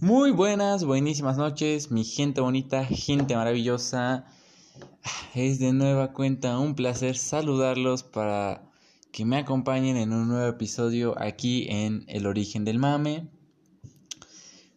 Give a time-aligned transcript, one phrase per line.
[0.00, 4.26] Muy buenas, buenísimas noches, mi gente bonita, gente maravillosa.
[5.34, 8.70] Es de nueva cuenta un placer saludarlos para
[9.10, 13.28] que me acompañen en un nuevo episodio aquí en El origen del mame.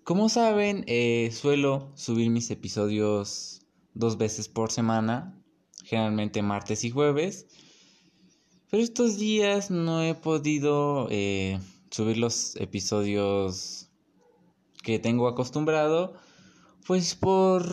[0.04, 3.62] Como saben, eh, suelo subir mis episodios
[3.94, 5.40] dos veces por semana,
[5.84, 7.46] generalmente martes y jueves.
[8.72, 11.60] Pero estos días no he podido eh,
[11.92, 13.91] subir los episodios
[14.82, 16.14] que tengo acostumbrado,
[16.88, 17.66] pues por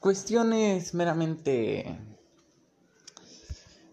[0.00, 1.98] cuestiones meramente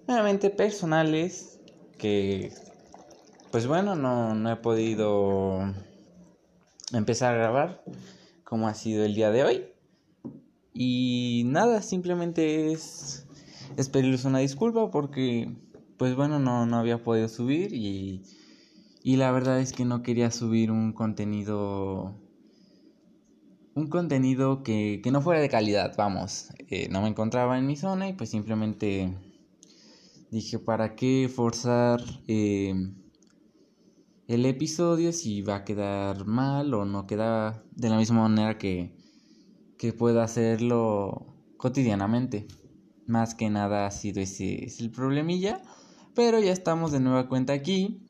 [0.08, 1.60] meramente personales
[1.98, 2.52] que
[3.52, 5.72] pues bueno, no, no he podido
[6.92, 7.84] empezar a grabar
[8.44, 9.66] como ha sido el día de hoy.
[10.74, 13.28] Y nada, simplemente es,
[13.78, 15.56] es pedirles una disculpa porque
[15.98, 18.24] pues bueno, no, no había podido subir y,
[19.04, 22.16] y la verdad es que no quería subir un contenido
[23.76, 26.50] un contenido que, no fuera de calidad, vamos.
[26.70, 29.14] Eh, no me encontraba en mi zona y pues simplemente
[30.32, 32.74] dije, ¿para qué forzar eh,
[34.28, 38.96] el episodio si va a quedar mal o no queda de la misma manera que,
[39.78, 42.48] que pueda hacerlo cotidianamente?
[43.08, 45.62] Más que nada ha sido ese es el problemilla.
[46.16, 48.03] Pero ya estamos de nueva cuenta aquí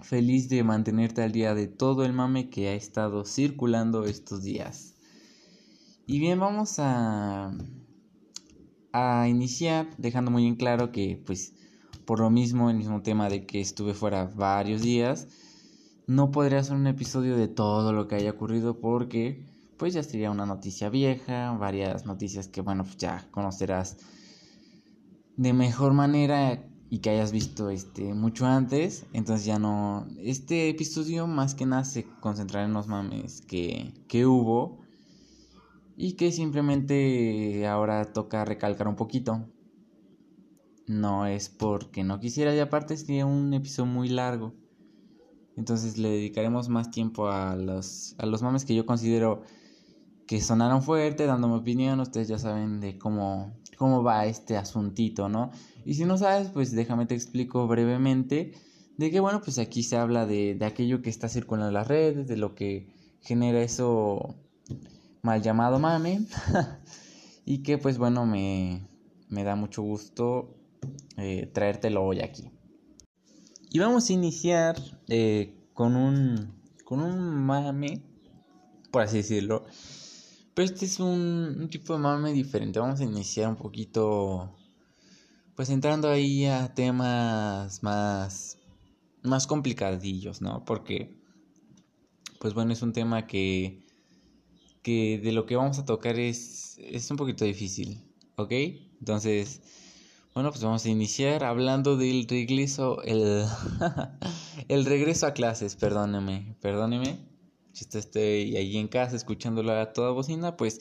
[0.00, 4.94] feliz de mantenerte al día de todo el mame que ha estado circulando estos días.
[6.06, 7.52] Y bien, vamos a,
[8.92, 11.54] a iniciar dejando muy en claro que pues
[12.04, 15.28] por lo mismo, el mismo tema de que estuve fuera varios días,
[16.06, 19.46] no podría hacer un episodio de todo lo que haya ocurrido porque
[19.78, 23.96] pues ya sería una noticia vieja, varias noticias que bueno, pues ya conocerás
[25.36, 31.26] de mejor manera y que hayas visto este mucho antes, entonces ya no este episodio
[31.26, 34.78] más que nada se concentrará en los mames que, que hubo
[35.96, 39.48] y que simplemente ahora toca recalcar un poquito.
[40.86, 44.54] No es porque no quisiera y aparte sería un episodio muy largo.
[45.56, 49.42] Entonces le dedicaremos más tiempo a los, a los mames que yo considero
[50.26, 52.00] que sonaron fuerte, dando mi opinión.
[52.00, 55.52] Ustedes ya saben de cómo, cómo va este asuntito, ¿no?
[55.84, 58.52] Y si no sabes, pues déjame te explico brevemente
[58.96, 61.88] de que, bueno, pues aquí se habla de, de aquello que está circulando en las
[61.88, 62.88] redes, de lo que
[63.20, 64.36] genera eso
[65.22, 66.26] mal llamado mame.
[67.44, 68.86] y que, pues bueno, me,
[69.28, 70.54] me da mucho gusto
[71.16, 72.50] eh, traértelo hoy aquí.
[73.70, 74.76] Y vamos a iniciar
[75.08, 78.02] eh, con un con un mame,
[78.90, 79.64] por así decirlo.
[80.54, 82.78] Pero este es un, un tipo de mame diferente.
[82.78, 84.54] Vamos a iniciar un poquito
[85.56, 88.58] pues entrando ahí a temas más,
[89.22, 90.64] más complicadillos, ¿no?
[90.64, 91.16] Porque,
[92.40, 93.86] pues bueno, es un tema que,
[94.82, 98.02] que de lo que vamos a tocar es, es un poquito difícil,
[98.36, 98.52] ¿ok?
[98.98, 99.62] Entonces,
[100.34, 103.44] bueno, pues vamos a iniciar hablando del regreso, el,
[104.68, 107.18] el regreso a clases, perdóneme, perdóneme.
[107.72, 110.78] Si estoy ahí en casa escuchándolo a toda bocina, pues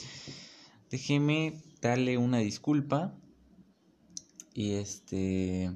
[0.89, 3.15] déjeme darle una disculpa
[4.53, 5.71] y este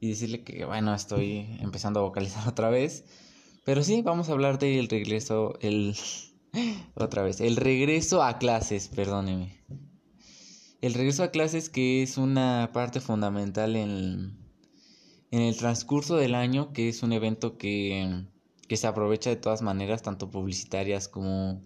[0.00, 3.04] y decirle que bueno estoy empezando a vocalizar otra vez.
[3.64, 5.96] Pero sí vamos a hablar del regreso el
[6.94, 9.56] otra vez el regreso a clases perdóneme
[10.80, 14.36] el regreso a clases que es una parte fundamental en,
[15.30, 18.24] en el transcurso del año que es un evento que,
[18.68, 21.62] que se aprovecha de todas maneras tanto publicitarias como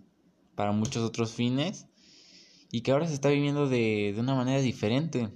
[0.54, 1.86] para muchos otros fines
[2.72, 5.28] y que ahora se está viviendo de, de una manera diferente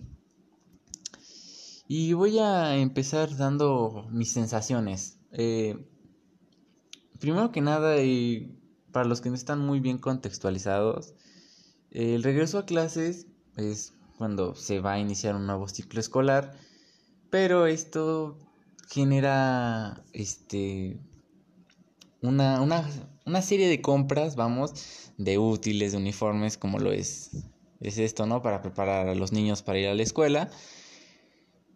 [1.87, 5.19] y voy a empezar dando mis sensaciones.
[5.33, 5.87] Eh,
[7.19, 8.59] primero que nada, y
[8.93, 11.15] para los que no están muy bien contextualizados,
[11.91, 16.57] el regreso a clases es cuando se va a iniciar un nuevo ciclo escolar,
[17.31, 18.39] pero esto
[18.89, 20.99] genera este
[22.23, 22.89] una, una,
[23.27, 27.31] una serie de compras, vamos, de útiles, de uniformes, como lo es,
[27.81, 28.41] es esto, ¿no?
[28.41, 30.51] Para preparar a los niños para ir a la escuela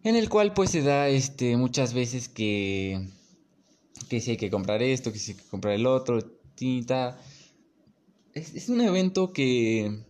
[0.03, 3.07] en el cual pues se da este muchas veces que
[4.09, 6.21] que si hay que comprar esto, que si hay que comprar el otro,
[6.55, 7.19] tinta.
[8.33, 10.05] Es, es un evento que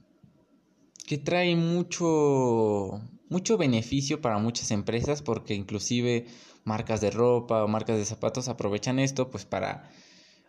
[1.07, 6.25] que trae mucho mucho beneficio para muchas empresas porque inclusive
[6.63, 9.89] marcas de ropa o marcas de zapatos aprovechan esto pues para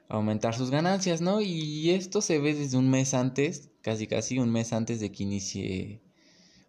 [0.08, 1.40] aumentar sus ganancias, ¿no?
[1.40, 5.22] Y esto se ve desde un mes antes, casi casi un mes antes de que
[5.22, 6.02] inicie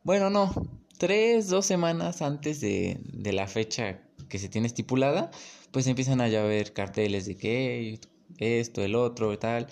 [0.04, 0.52] bueno, no,
[1.02, 5.32] tres, dos semanas antes de, de la fecha que se tiene estipulada,
[5.72, 8.00] pues empiezan a ver carteles de que
[8.38, 9.66] esto, el otro, tal.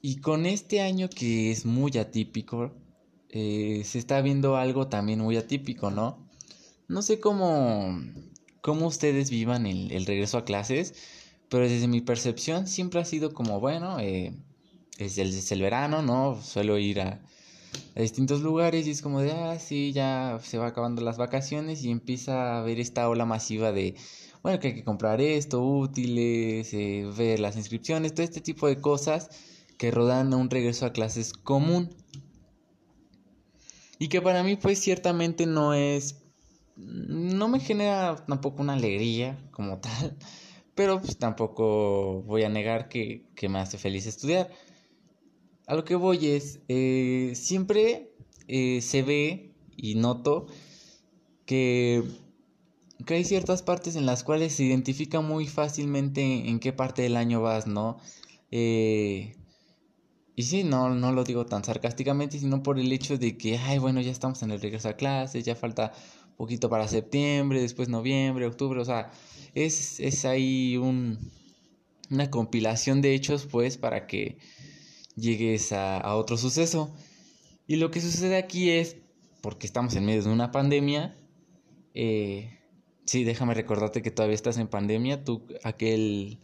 [0.00, 2.72] Y con este año que es muy atípico,
[3.28, 6.26] eh, se está viendo algo también muy atípico, ¿no?
[6.88, 8.00] No sé cómo,
[8.62, 10.94] cómo ustedes vivan el, el regreso a clases,
[11.50, 14.32] pero desde mi percepción siempre ha sido como, bueno, eh,
[14.96, 16.40] es, el, es el verano, ¿no?
[16.40, 17.20] Suelo ir a,
[17.94, 21.82] a distintos lugares y es como de, ah, sí, ya se va acabando las vacaciones
[21.84, 23.96] y empieza a haber esta ola masiva de,
[24.42, 28.80] bueno, que hay que comprar esto, útiles, eh, ver las inscripciones, todo este tipo de
[28.80, 29.30] cosas
[29.78, 31.90] que rodan a un regreso a clases común.
[33.98, 36.22] Y que para mí pues ciertamente no es,
[36.76, 40.16] no me genera tampoco una alegría como tal,
[40.74, 44.50] pero pues tampoco voy a negar que, que me hace feliz estudiar.
[45.68, 48.10] A lo que voy es, eh, siempre
[48.48, 50.46] eh, se ve y noto
[51.44, 52.02] que,
[53.04, 57.18] que hay ciertas partes en las cuales se identifica muy fácilmente en qué parte del
[57.18, 57.98] año vas, ¿no?
[58.50, 59.36] Eh,
[60.34, 63.78] y sí, no, no lo digo tan sarcásticamente, sino por el hecho de que, ay,
[63.78, 65.92] bueno, ya estamos en el regreso a clases, ya falta
[66.38, 69.10] poquito para septiembre, después noviembre, octubre, o sea,
[69.54, 71.18] es, es ahí un,
[72.10, 74.38] una compilación de hechos, pues, para que
[75.18, 76.94] llegues a, otro suceso.
[77.66, 78.96] Y lo que sucede aquí es,
[79.40, 81.16] porque estamos en medio de una pandemia,
[81.94, 82.58] eh,
[83.04, 86.38] sí, déjame recordarte que todavía estás en pandemia, tú, aquel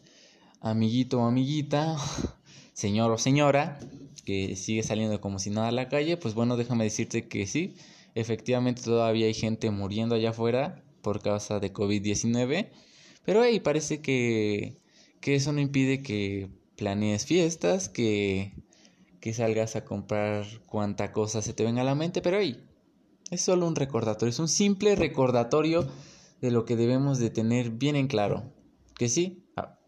[0.60, 1.96] amiguito o amiguita,
[2.72, 3.78] señor o señora,
[4.24, 7.74] que sigue saliendo como si nada a la calle, pues bueno, déjame decirte que sí,
[8.14, 12.70] efectivamente todavía hay gente muriendo allá afuera por causa de COVID-19,
[13.24, 14.76] pero hey, parece que,
[15.20, 18.52] que eso no impide que planees fiestas, que,
[19.24, 22.62] que salgas a comprar cuanta cosa se te venga a la mente, pero hey,
[23.30, 25.88] es solo un recordatorio, es un simple recordatorio
[26.42, 28.52] de lo que debemos de tener bien en claro,
[28.98, 29.78] que sí, ah,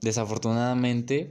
[0.00, 1.30] desafortunadamente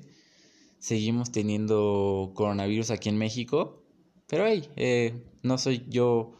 [0.77, 3.83] seguimos teniendo coronavirus aquí en México,
[4.27, 6.31] pero hey, eh, no soy yo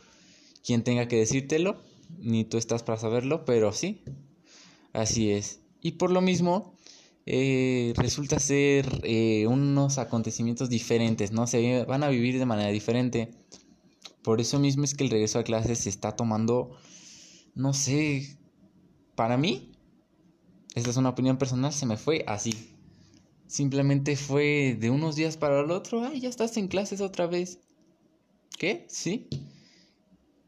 [0.63, 1.81] quien tenga que decírtelo,
[2.17, 4.05] ni tú estás para saberlo, pero sí,
[4.93, 5.59] así es.
[5.81, 6.77] Y por lo mismo,
[7.31, 11.45] eh, resulta ser eh, unos acontecimientos diferentes, ¿no?
[11.45, 13.29] Se van a vivir de manera diferente.
[14.23, 16.71] Por eso mismo es que el regreso a clases se está tomando,
[17.53, 18.39] no sé,
[19.13, 19.71] para mí,
[20.73, 22.75] esta es una opinión personal, se me fue así.
[23.45, 27.59] Simplemente fue de unos días para el otro, ay, ya estás en clases otra vez.
[28.57, 28.87] ¿Qué?
[28.89, 29.29] ¿Sí?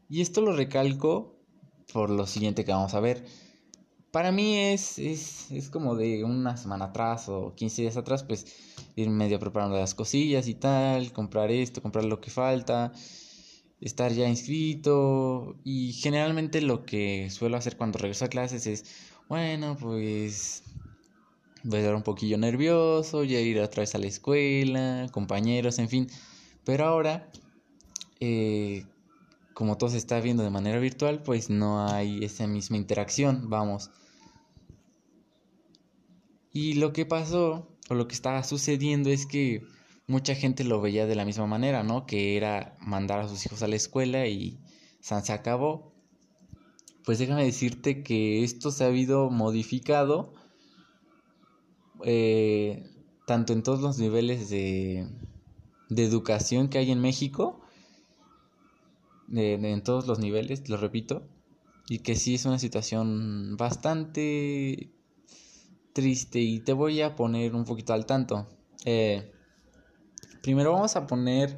[0.08, 1.38] Y esto lo recalco
[1.92, 3.24] por lo siguiente que vamos a ver.
[4.12, 8.44] Para mí es, es, es como de una semana atrás o 15 días atrás, pues
[8.94, 12.92] ir medio preparando las cosillas y tal, comprar esto, comprar lo que falta,
[13.80, 15.56] estar ya inscrito.
[15.64, 18.84] Y generalmente lo que suelo hacer cuando regreso a clases es,
[19.30, 20.62] bueno, pues
[21.64, 25.88] voy a estar un poquillo nervioso, ya ir otra vez a la escuela, compañeros, en
[25.88, 26.06] fin.
[26.64, 27.30] Pero ahora,
[28.20, 28.84] eh,
[29.54, 33.90] como todo se está viendo de manera virtual, pues no hay esa misma interacción, vamos.
[36.52, 39.62] Y lo que pasó, o lo que estaba sucediendo es que
[40.06, 42.06] mucha gente lo veía de la misma manera, ¿no?
[42.06, 44.58] Que era mandar a sus hijos a la escuela y
[45.00, 45.92] San se acabó.
[47.04, 50.34] Pues déjame decirte que esto se ha habido modificado
[52.04, 52.84] eh,
[53.26, 55.08] tanto en todos los niveles de,
[55.88, 57.60] de educación que hay en México,
[59.32, 61.26] en todos los niveles, lo repito,
[61.88, 64.91] y que sí es una situación bastante
[65.92, 68.48] triste y te voy a poner un poquito al tanto.
[68.84, 69.32] Eh,
[70.42, 71.56] primero vamos a poner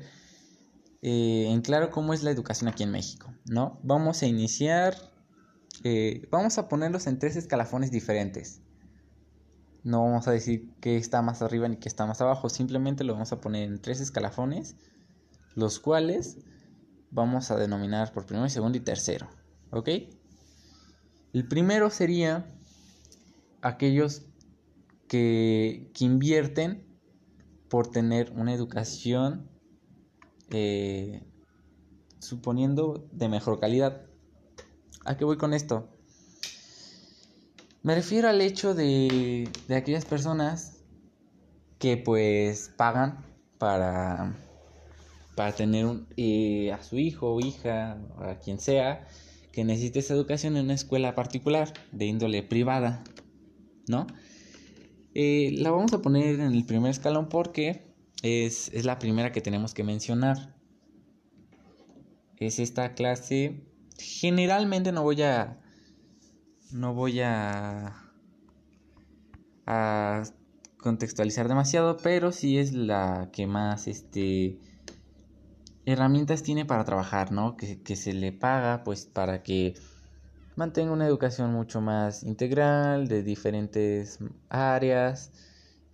[1.03, 3.79] eh, en claro cómo es la educación aquí en México, ¿no?
[3.83, 4.97] Vamos a iniciar,
[6.31, 8.61] vamos a ponerlos en tres escalafones diferentes.
[9.85, 13.13] No vamos a decir que está más arriba ni que está más abajo, simplemente lo
[13.13, 14.77] vamos a poner en tres escalafones,
[15.55, 16.39] los cuales
[17.11, 19.29] vamos a denominar por primero, segundo y tercero.
[19.71, 19.91] ¿Ok?
[21.35, 22.51] El primero sería
[23.65, 24.27] aquellos
[25.09, 26.87] que, que invierten
[27.69, 29.51] por tener una educación
[30.51, 31.23] eh,
[32.21, 34.07] suponiendo de mejor calidad.
[35.05, 35.89] ¿A qué voy con esto?
[37.83, 40.85] Me refiero al hecho de, de aquellas personas
[41.79, 43.25] que pues pagan
[43.59, 44.37] para,
[45.35, 49.07] para tener eh, a su hijo o hija, a quien sea,
[49.53, 53.05] que necesite esa educación en una escuela particular, de índole privada,
[53.89, 54.07] ¿no?
[55.15, 59.41] Eh, la vamos a poner en el primer escalón porque es, es la primera que
[59.41, 60.55] tenemos que mencionar.
[62.39, 63.63] Es esta clase.
[63.99, 65.61] Generalmente no voy a
[66.73, 67.95] no voy a,
[69.67, 70.23] a
[70.79, 74.59] contextualizar demasiado, pero sí es la que más este
[75.87, 77.57] herramientas tiene para trabajar, ¿no?
[77.57, 79.75] Que, que se le paga pues para que
[80.57, 84.19] mantenga una educación mucho más integral, de diferentes
[84.49, 85.33] áreas.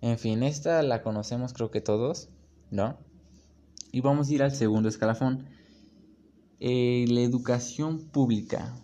[0.01, 2.29] En fin, esta la conocemos creo que todos,
[2.69, 2.97] ¿no?
[3.91, 5.45] Y vamos a ir al segundo escalafón.
[6.59, 8.75] Eh, la educación pública.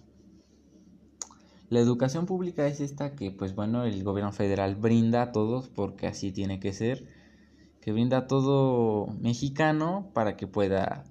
[1.70, 6.08] La educación pública es esta que, pues bueno, el gobierno federal brinda a todos, porque
[6.08, 7.06] así tiene que ser,
[7.82, 11.04] que brinda a todo mexicano para que pueda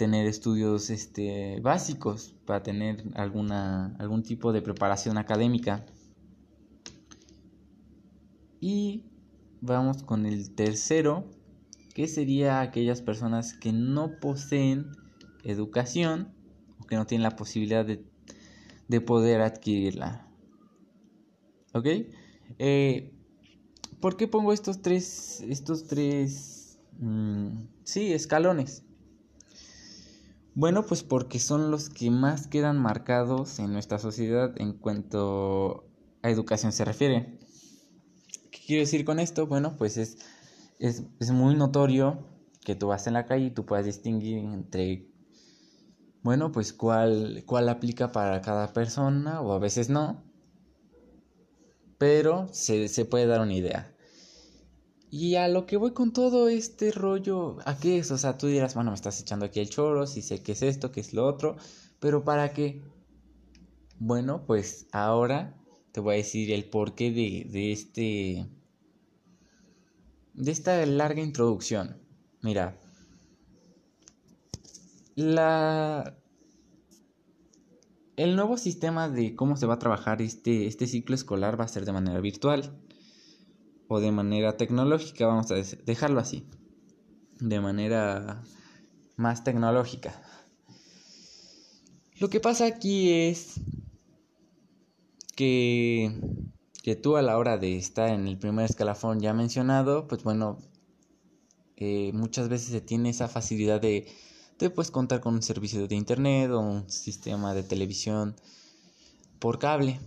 [0.00, 5.84] tener estudios este, básicos, para tener alguna, algún tipo de preparación académica.
[8.60, 9.04] Y
[9.60, 11.26] vamos con el tercero,
[11.94, 14.86] que sería aquellas personas que no poseen
[15.44, 16.32] educación
[16.78, 18.10] o que no tienen la posibilidad de
[18.90, 20.26] de poder adquirirla.
[21.72, 21.86] ¿Ok?
[22.58, 23.12] Eh,
[24.00, 27.50] ¿Por qué pongo estos tres, estos tres, mm,
[27.84, 28.82] sí, escalones?
[30.60, 35.86] Bueno, pues porque son los que más quedan marcados en nuestra sociedad en cuanto
[36.20, 37.38] a educación se refiere.
[38.50, 39.46] ¿Qué quiero decir con esto?
[39.46, 40.18] Bueno, pues es,
[40.78, 42.26] es, es muy notorio
[42.62, 45.06] que tú vas en la calle y tú puedas distinguir entre
[46.22, 50.22] bueno, pues cuál, cuál aplica para cada persona o a veces no,
[51.98, 53.89] pero se, se puede dar una idea.
[55.10, 58.12] Y a lo que voy con todo este rollo, ¿a qué es?
[58.12, 60.62] O sea, tú dirás, bueno, me estás echando aquí el choro, si sé qué es
[60.62, 61.56] esto, qué es lo otro,
[61.98, 62.80] pero ¿para qué?
[63.98, 65.56] Bueno, pues ahora
[65.90, 68.46] te voy a decir el porqué de, de este.
[70.34, 71.96] de esta larga introducción.
[72.42, 72.78] Mira,
[75.16, 76.16] la...
[78.16, 81.68] El nuevo sistema de cómo se va a trabajar este, este ciclo escolar va a
[81.68, 82.78] ser de manera virtual
[83.92, 86.46] o de manera tecnológica, vamos a dejarlo así,
[87.40, 88.40] de manera
[89.16, 90.14] más tecnológica.
[92.20, 93.58] Lo que pasa aquí es
[95.34, 96.14] que,
[96.84, 100.58] que tú a la hora de estar en el primer escalafón ya mencionado, pues bueno,
[101.76, 104.06] eh, muchas veces se tiene esa facilidad de
[104.56, 108.36] te puedes contar con un servicio de internet o un sistema de televisión
[109.40, 109.98] por cable.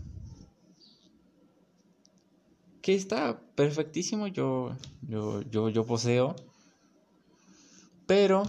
[2.83, 4.75] Que está perfectísimo, yo,
[5.07, 6.35] yo, yo, yo poseo.
[8.05, 8.43] Pero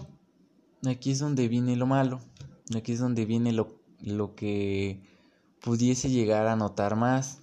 [0.84, 2.18] aquí es donde viene lo malo.
[2.76, 5.00] Aquí es donde viene lo, lo que
[5.62, 7.42] pudiese llegar a notar más.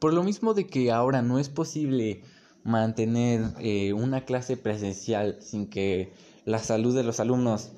[0.00, 2.22] Por lo mismo de que ahora no es posible
[2.64, 6.12] mantener eh, una clase presencial sin que
[6.44, 7.70] la salud de los alumnos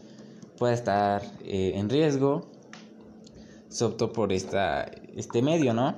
[0.57, 2.51] pueda estar eh, en riesgo,
[3.69, 5.97] se optó por esta, este medio, ¿no?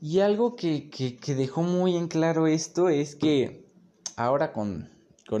[0.00, 0.88] Y algo que,
[1.26, 3.66] dejó muy en claro esto es que
[4.16, 4.90] ahora con,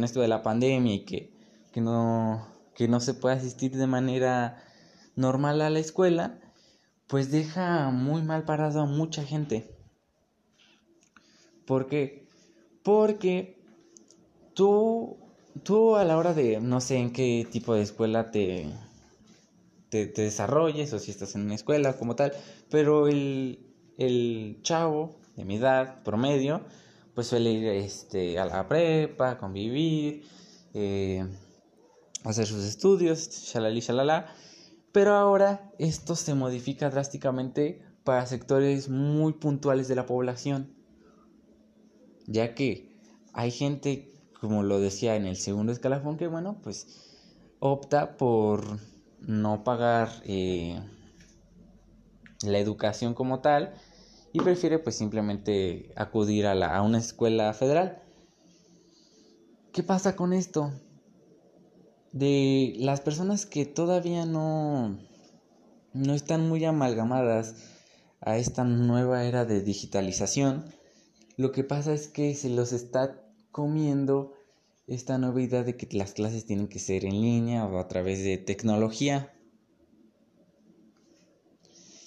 [0.02, 1.32] esto de la pandemia y que,
[1.76, 4.62] no, que no se puede asistir de manera
[5.16, 6.38] normal a la escuela,
[7.06, 9.74] pues deja muy mal parado a mucha gente.
[11.64, 12.28] ¿Por qué?
[12.82, 13.58] Porque
[14.54, 15.16] tú
[15.62, 18.72] tú a la hora de, no sé en qué tipo de escuela te,
[19.88, 22.32] te, desarrolles o si estás en una escuela como tal,
[22.70, 23.58] pero el,
[24.00, 26.62] el chavo de mi edad promedio,
[27.14, 30.24] pues suele ir este, a la prepa, convivir,
[30.74, 31.24] eh,
[32.24, 34.34] hacer sus estudios, shalali, shalala.
[34.92, 40.74] Pero ahora esto se modifica drásticamente para sectores muy puntuales de la población,
[42.26, 42.90] ya que
[43.32, 46.86] hay gente como lo decía en el segundo escalafón, que bueno, pues
[47.58, 48.78] opta por
[49.20, 50.80] no pagar eh,
[52.42, 53.74] la educación como tal
[54.32, 58.02] y prefiere pues simplemente acudir a, la, a una escuela federal.
[59.72, 60.72] ¿Qué pasa con esto?
[62.12, 64.98] De las personas que todavía no,
[65.92, 67.54] no están muy amalgamadas
[68.20, 70.64] a esta nueva era de digitalización,
[71.36, 74.34] lo que pasa es que se los está comiendo
[74.86, 78.36] esta novedad de que las clases tienen que ser en línea o a través de
[78.36, 79.32] tecnología.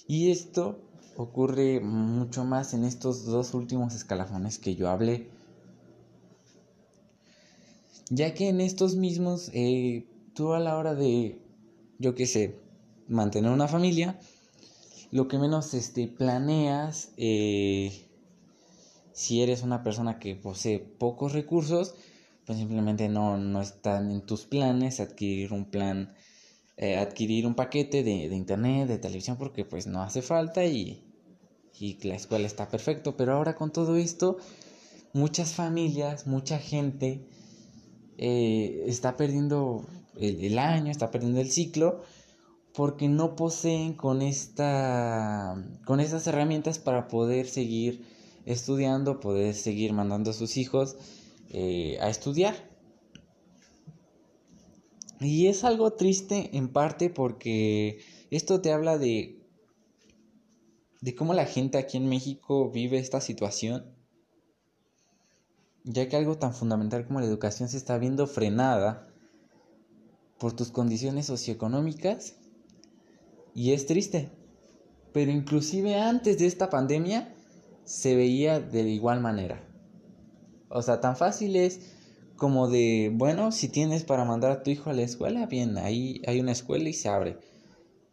[0.06, 0.83] Y esto
[1.16, 5.28] ocurre mucho más en estos dos últimos escalafones que yo hablé.
[8.10, 11.38] Ya que en estos mismos, eh, tú a la hora de,
[11.98, 12.58] yo qué sé,
[13.08, 14.18] mantener una familia,
[15.10, 18.04] lo que menos este, planeas eh,
[19.14, 21.94] si eres una persona que posee pocos recursos,
[22.44, 26.12] pues simplemente no, no están en tus planes adquirir un plan,
[26.76, 31.03] eh, adquirir un paquete de, internet, de televisión, porque pues no hace falta y,
[31.78, 34.38] y la escuela está perfecto, pero ahora con todo esto,
[35.12, 37.26] muchas familias, mucha gente
[38.18, 39.84] eh, está perdiendo
[40.16, 42.02] el, año, está perdiendo el ciclo,
[42.74, 48.04] porque no poseen con, esta, con estas herramientas para poder seguir
[48.46, 50.96] estudiando, poder seguir mandando a sus hijos
[51.50, 52.54] eh, a estudiar.
[55.20, 58.00] Y es algo triste en parte porque
[58.30, 59.43] esto te habla de,
[61.04, 63.84] de cómo la gente aquí en México vive esta situación,
[65.84, 69.06] ya que algo tan fundamental como la educación se está viendo frenada
[70.38, 72.36] por tus condiciones socioeconómicas
[73.54, 74.30] y es triste.
[75.12, 77.34] Pero inclusive antes de esta pandemia
[77.84, 79.62] se veía de igual manera.
[80.70, 81.80] O sea, tan fácil es
[82.36, 86.22] como de, bueno, si tienes para mandar a tu hijo a la escuela, bien, ahí
[86.26, 87.36] hay una escuela y se abre.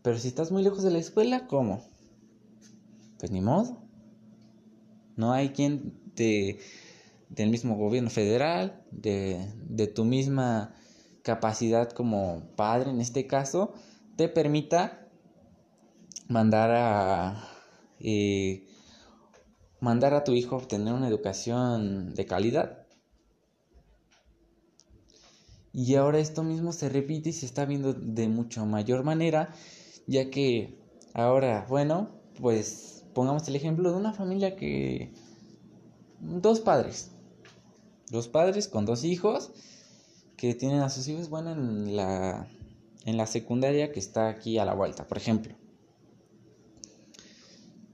[0.02, 1.91] Pero si estás muy lejos de la escuela, ¿cómo?
[3.22, 3.78] Pues ni modo.
[5.16, 10.74] No hay quien del mismo gobierno federal, de, de tu misma
[11.22, 13.74] capacidad como padre en este caso,
[14.16, 15.08] te permita
[16.30, 17.48] mandar a
[18.00, 18.68] eh,
[19.80, 22.88] mandar a tu hijo obtener una educación de calidad.
[25.74, 29.54] Y ahora esto mismo se repite y se está viendo de mucho mayor manera,
[30.08, 30.80] ya que
[31.13, 35.13] ahora, bueno, pues pongamos el ejemplo de una familia que...
[36.20, 37.12] Dos padres.
[38.10, 39.51] Dos padres con dos hijos
[40.38, 42.48] que tienen a sus hijos, bueno, en la,
[43.06, 45.56] en la secundaria que está aquí a la vuelta, por ejemplo.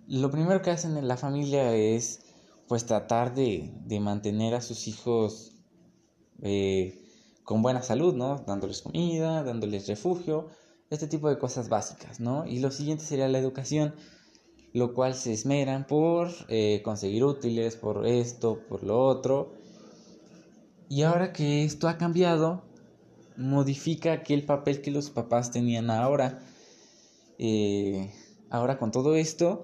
[0.07, 2.21] Lo primero que hacen en la familia es
[2.67, 5.53] pues tratar de, de mantener a sus hijos
[6.41, 7.01] eh,
[7.43, 8.43] con buena salud, ¿no?
[8.45, 10.47] Dándoles comida, dándoles refugio,
[10.89, 12.45] este tipo de cosas básicas, ¿no?
[12.45, 13.95] Y lo siguiente sería la educación,
[14.77, 19.51] lo cual se esmeran por eh, conseguir útiles, por esto, por lo otro.
[20.89, 22.61] Y ahora que esto ha cambiado,
[23.37, 26.39] modifica aquel papel que los papás tenían ahora.
[27.39, 28.09] Eh,
[28.49, 29.63] ahora con todo esto,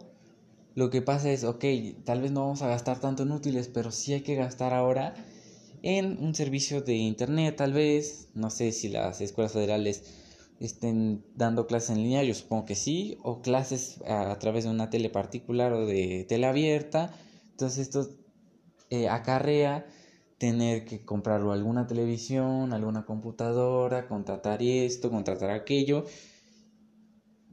[0.76, 1.64] lo que pasa es, ok,
[2.04, 5.14] tal vez no vamos a gastar tanto en útiles, pero sí hay que gastar ahora
[5.84, 10.04] en un servicio de internet tal vez, no sé si las escuelas federales
[10.66, 14.90] estén dando clases en línea, yo supongo que sí, o clases a, través de una
[14.90, 17.14] tele particular o de tele abierta,
[17.52, 18.10] entonces esto
[18.90, 19.86] eh, acarrea
[20.38, 26.06] tener que comprarlo alguna televisión, alguna computadora, contratar esto, contratar aquello.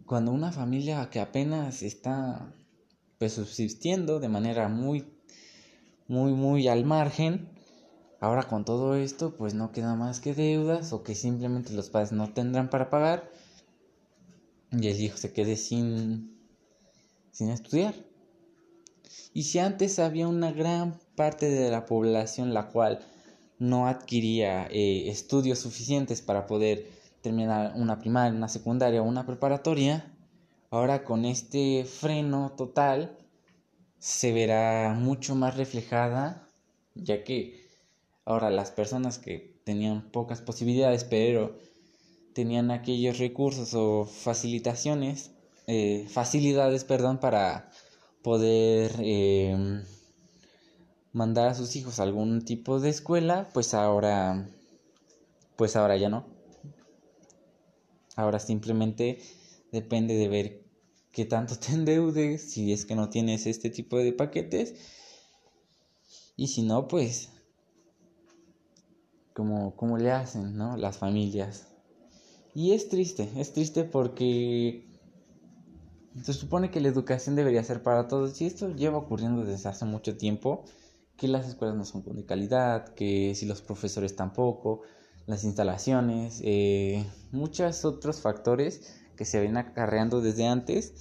[0.07, 2.53] Cuando una familia que apenas está
[3.19, 5.05] pues subsistiendo de manera muy
[6.09, 7.49] muy muy al margen,
[8.21, 12.13] Ahora con todo esto, pues no queda más que deudas o que simplemente los padres
[12.13, 13.31] no tendrán para pagar
[14.71, 16.39] y el hijo se quede sin,
[17.31, 17.95] sin estudiar.
[19.33, 23.01] Y si antes había una gran parte de la población la cual
[23.59, 26.87] no adquiría eh, estudios suficientes para poder
[27.23, 30.15] terminar una primaria, una secundaria o una preparatoria,
[30.71, 33.17] ahora con este freno total
[33.99, 36.49] se verá mucho más reflejada,
[36.95, 37.60] ya que
[38.31, 41.59] Ahora, las personas que tenían pocas posibilidades, pero
[42.33, 45.33] tenían aquellos recursos o facilitaciones,
[45.67, 47.73] eh, facilidades, perdón, para
[48.23, 49.83] poder em,
[51.13, 54.49] mandar a sus hijos a algún tipo de escuela, pues ahora,
[55.57, 56.25] pues ahora ya no.
[58.15, 59.19] Ahora simplemente
[59.73, 60.63] depende de ver
[61.11, 64.75] qué tanto te endeudes, si es que no tienes este tipo de paquetes.
[66.37, 67.30] Y si no, pues
[69.35, 70.77] como, le hacen, ¿no?
[70.77, 71.67] Las familias.
[72.55, 74.87] Y es triste, es triste porque
[76.23, 79.85] se supone que la educación debería ser para todos y esto lleva ocurriendo desde hace
[79.85, 80.65] mucho tiempo,
[81.17, 84.83] que las escuelas no son de calidad, que si los profesores tampoco,
[85.27, 90.95] las instalaciones, eh, muchos otros factores que se ven acarreando desde antes,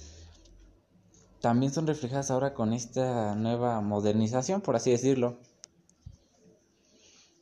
[1.40, 5.38] también son reflejadas ahora con esta nueva modernización, por así decirlo.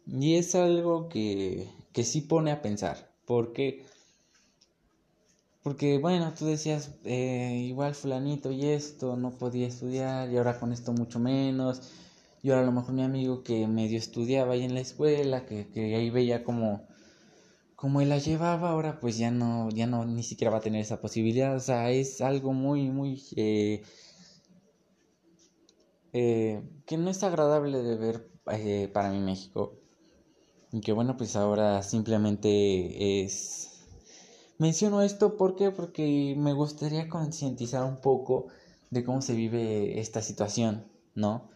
[0.08, 3.84] Y es algo que, que sí pone a pensar, porque,
[5.62, 10.72] porque bueno, tú decías, eh, igual fulanito y esto no podía estudiar y ahora con
[10.72, 11.82] esto mucho menos,
[12.42, 15.68] y ahora a lo mejor mi amigo que medio estudiaba ahí en la escuela, que,
[15.68, 16.86] que ahí veía como,
[17.76, 20.82] como él la llevaba, ahora pues ya no, ya no ni siquiera va a tener
[20.82, 23.22] esa posibilidad, o sea, es algo muy, muy...
[23.36, 23.82] Eh,
[26.12, 28.30] eh, que no es agradable de ver
[28.92, 29.77] para mi México.
[30.72, 33.84] Y que bueno, pues ahora simplemente es...
[34.58, 38.48] Menciono esto ¿por porque me gustaría concientizar un poco
[38.90, 41.48] de cómo se vive esta situación, ¿no?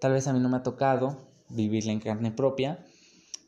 [0.00, 1.16] Tal vez a mí no me ha tocado
[1.48, 2.84] vivirla en carne propia,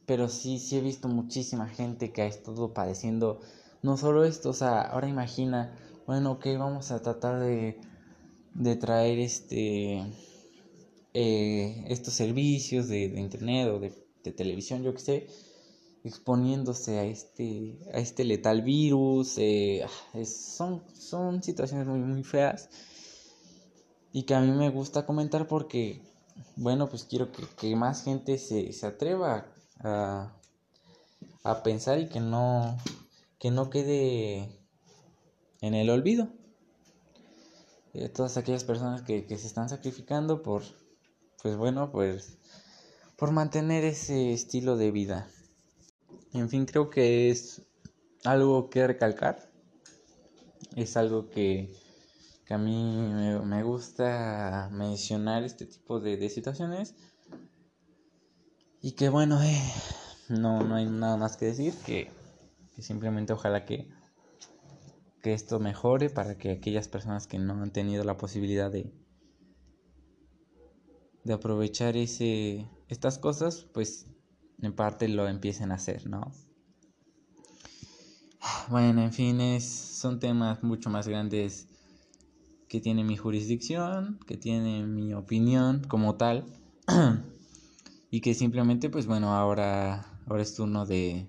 [0.07, 3.41] pero sí, sí he visto muchísima gente que ha estado padeciendo
[3.83, 5.73] no solo esto, o sea, ahora imagina,
[6.07, 7.79] bueno, ok, vamos a tratar de,
[8.55, 10.03] de traer este,
[11.15, 13.93] eh, estos servicios de, internet o de,
[14.33, 15.27] televisión, yo que sé,
[16.05, 22.69] exponiéndose a este, a este letal virus, eh, ah, son, son situaciones muy, muy feas
[24.13, 26.01] y que a mí me gusta comentar porque,
[26.57, 29.47] bueno, pues quiero que, más gente se, se atreva
[29.81, 30.33] a,
[31.45, 32.79] a pensar y que no,
[33.39, 34.49] que no quede
[35.61, 36.29] en el olvido.
[37.95, 40.63] Eh, todas aquellas personas que, que, se están sacrificando por,
[41.43, 42.39] pues bueno, pues
[43.17, 45.29] por mantener ese estilo de vida.
[46.33, 47.63] En fin, creo que es
[48.25, 49.51] algo que recalcar.
[50.75, 51.73] Es algo que,
[52.45, 53.11] que a mí
[53.45, 56.95] me, gusta mencionar este tipo de, situaciones.
[58.83, 59.61] Y que bueno, eh,
[60.29, 62.11] no, no hay nada más que decir que
[62.77, 63.89] que simplemente ojalá que,
[65.23, 68.93] que esto mejore para que aquellas personas que no han tenido la posibilidad de,
[71.25, 74.07] de aprovechar ese, estas cosas, pues
[74.63, 76.33] en parte lo empiecen a hacer, ¿no?
[78.71, 81.69] Bueno, en fin, es, son temas mucho más grandes
[82.69, 86.45] que tiene mi jurisdicción, que tiene mi opinión como tal,
[88.11, 91.29] y que simplemente, pues bueno, ahora, ahora es turno de,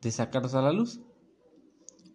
[0.00, 1.00] de sacarlos a la luz.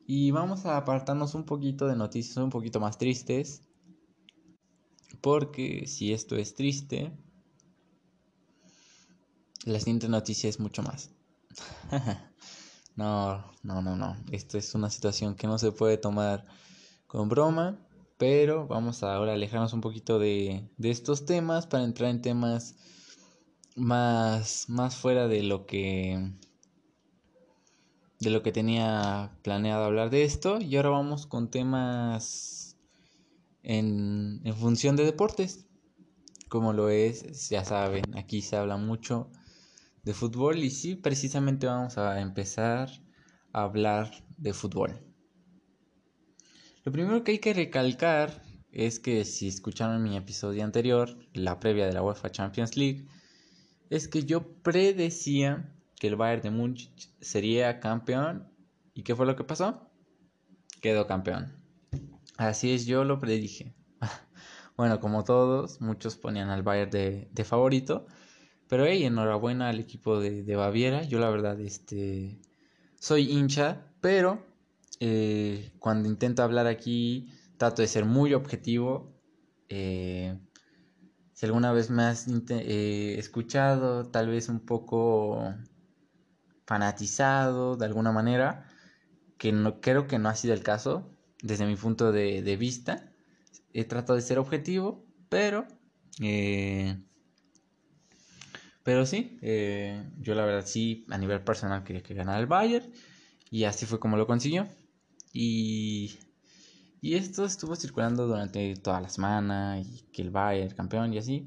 [0.06, 3.69] Y vamos a apartarnos un poquito de noticias un poquito más tristes.
[5.22, 7.12] Porque si esto es triste,
[9.66, 11.12] la siguiente noticia es mucho más.
[12.96, 14.18] no, no, no, no.
[14.32, 16.46] Esto es una situación que no se puede tomar
[17.08, 17.80] con broma.
[18.18, 22.76] Pero vamos a ahora alejarnos un poquito de, de estos temas para entrar en temas
[23.78, 26.34] más, más fuera de lo que
[28.20, 32.59] de lo que tenía planeado hablar de esto y ahora vamos con temas
[33.64, 35.66] en, función de deportes.
[36.48, 39.32] Como lo es, ya saben, aquí se habla mucho
[40.04, 42.90] de fútbol y sí, precisamente vamos a empezar
[43.54, 45.00] a hablar de fútbol.
[46.84, 48.42] Lo primero que hay que recalcar
[48.72, 53.06] es que si escucharon mi episodio anterior, la previa de la UEFA Champions League,
[53.90, 58.48] es que yo predecía que el Bayern de Múnich sería campeón.
[58.94, 59.92] ¿Y qué fue lo que pasó?
[60.82, 61.59] Quedó campeón.
[62.40, 63.76] Así es, yo lo predije.
[64.78, 68.08] bueno, como todos, muchos ponían al Bayern de, favorito.
[68.70, 71.04] Pero hey, enhorabuena al equipo de, Baviera.
[71.04, 72.40] Yo la verdad, este,
[72.96, 74.46] soy hincha, pero
[75.02, 79.20] eh, cuando intento hablar aquí, trato de ser muy objetivo.
[79.68, 80.40] Eh,
[81.34, 85.56] si alguna vez me has eh, escuchado, tal vez un poco
[86.66, 88.66] fanatizado de alguna manera,
[89.38, 93.12] que no, creo que no ha sido el caso desde mi punto de, vista.
[93.74, 95.68] He tratado de ser objetivo, pero...
[96.22, 96.98] Eh,
[98.84, 102.92] pero sí, eh, yo la verdad sí, a nivel personal quería que ganara el Bayern
[103.52, 104.68] y así fue como lo consiguió.
[105.34, 106.18] Y,
[107.02, 111.46] y esto estuvo circulando durante toda la semana y que el Bayern campeón y así.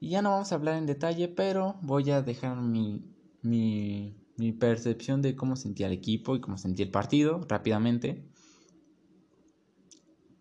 [0.00, 3.02] Y ya no vamos a hablar en detalle, pero voy a dejar mi,
[3.42, 8.28] mi, percepción de cómo sentía el equipo y cómo sentía el partido rápidamente.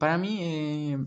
[0.03, 0.97] Para mí eh,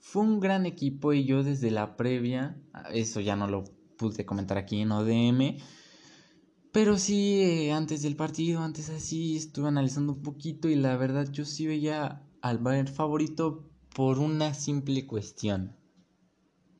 [0.00, 2.58] fue un gran equipo y yo desde la previa,
[2.90, 3.64] eso ya no lo
[3.98, 5.58] pude comentar aquí en ODM,
[6.72, 11.30] pero sí eh, antes del partido, antes así, estuve analizando un poquito y la verdad
[11.30, 15.76] yo sí veía al Bayern favorito por una simple cuestión.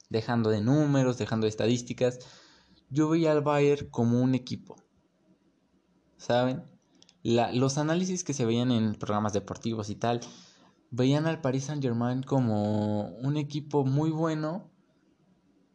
[0.09, 2.21] Dejando de números, dejando de estadísticas
[2.89, 4.77] yo veía al Bayern como un equipo.
[6.17, 6.78] ¿Saben?
[7.23, 10.21] Los análisis que se veían en programas deportivos y tal,
[10.91, 14.71] veían al Paris Saint Germain como un equipo muy bueno,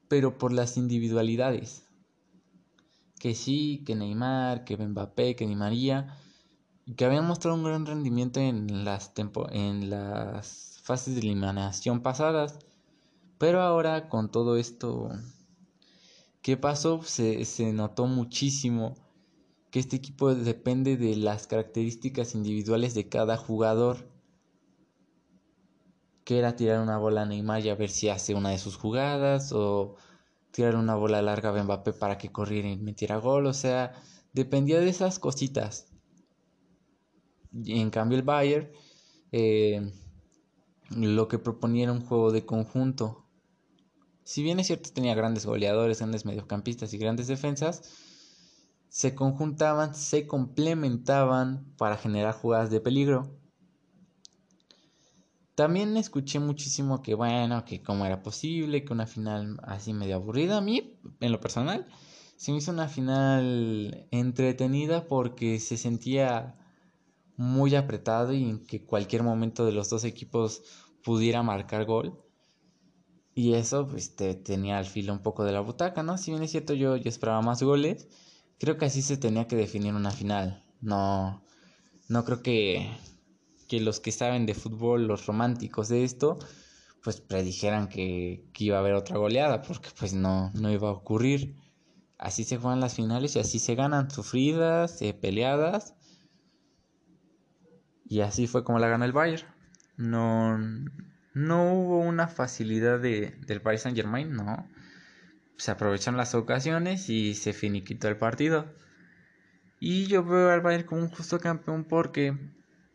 [0.07, 1.85] pero por las individualidades.
[3.19, 6.17] Que sí, que Neymar, que Mbappé, que Di María,
[6.97, 9.13] que habían mostrado un gran rendimiento en las,
[9.51, 12.59] en las fases de eliminación pasadas,
[13.37, 15.09] pero ahora con todo esto
[16.43, 17.01] ¿Qué pasó?
[17.03, 18.95] Se, se notó muchísimo
[19.73, 24.07] que este equipo depende de las características individuales de cada jugador.
[26.25, 28.75] Que era tirar una bola a Neymar y a ver si hace una de sus
[28.75, 29.51] jugadas.
[29.51, 29.95] O
[30.51, 33.47] tirar una bola larga a Mbappé para que corriera y metiera gol.
[33.47, 33.93] O sea,
[34.31, 35.87] dependía de esas cositas.
[37.65, 38.69] en cambio el Bayern
[39.31, 39.91] eh,
[40.91, 43.25] lo que proponía era un juego de conjunto.
[44.23, 48.02] Si bien es cierto tenía grandes goleadores, grandes mediocampistas y grandes defensas,
[48.93, 53.35] se conjuntaban, se complementaban para generar jugadas de peligro.
[55.55, 60.57] También escuché muchísimo que bueno, que cómo era posible, que una final así medio aburrida.
[60.57, 61.87] A mí, en lo personal,
[62.35, 66.55] se me hizo una final entretenida porque se sentía
[67.35, 70.61] muy apretado y en que cualquier momento de los dos equipos
[71.03, 72.21] pudiera marcar gol.
[73.33, 76.19] Y eso pues te tenía al filo un poco de la butaca, ¿no?
[76.19, 78.07] Si bien es cierto yo, yo esperaba más goles,
[78.59, 80.63] creo que así se tenía que definir una final.
[80.81, 81.43] No,
[82.09, 82.89] no creo que,
[83.67, 86.39] que los que saben de fútbol, los románticos de esto,
[87.03, 90.93] pues predijeran que, que iba a haber otra goleada, porque pues no, no iba a
[90.93, 91.55] ocurrir.
[92.17, 95.95] Así se juegan las finales y así se ganan, sufridas, eh, peleadas.
[98.05, 99.47] Y así fue como la gana el Bayern.
[99.97, 100.57] No,
[101.33, 104.67] no hubo una facilidad de, del Paris Saint Germain, no.
[105.63, 108.65] Se aprovecharon las ocasiones y se finiquitó el partido.
[109.79, 112.37] Y yo veo al Bayern como un justo campeón porque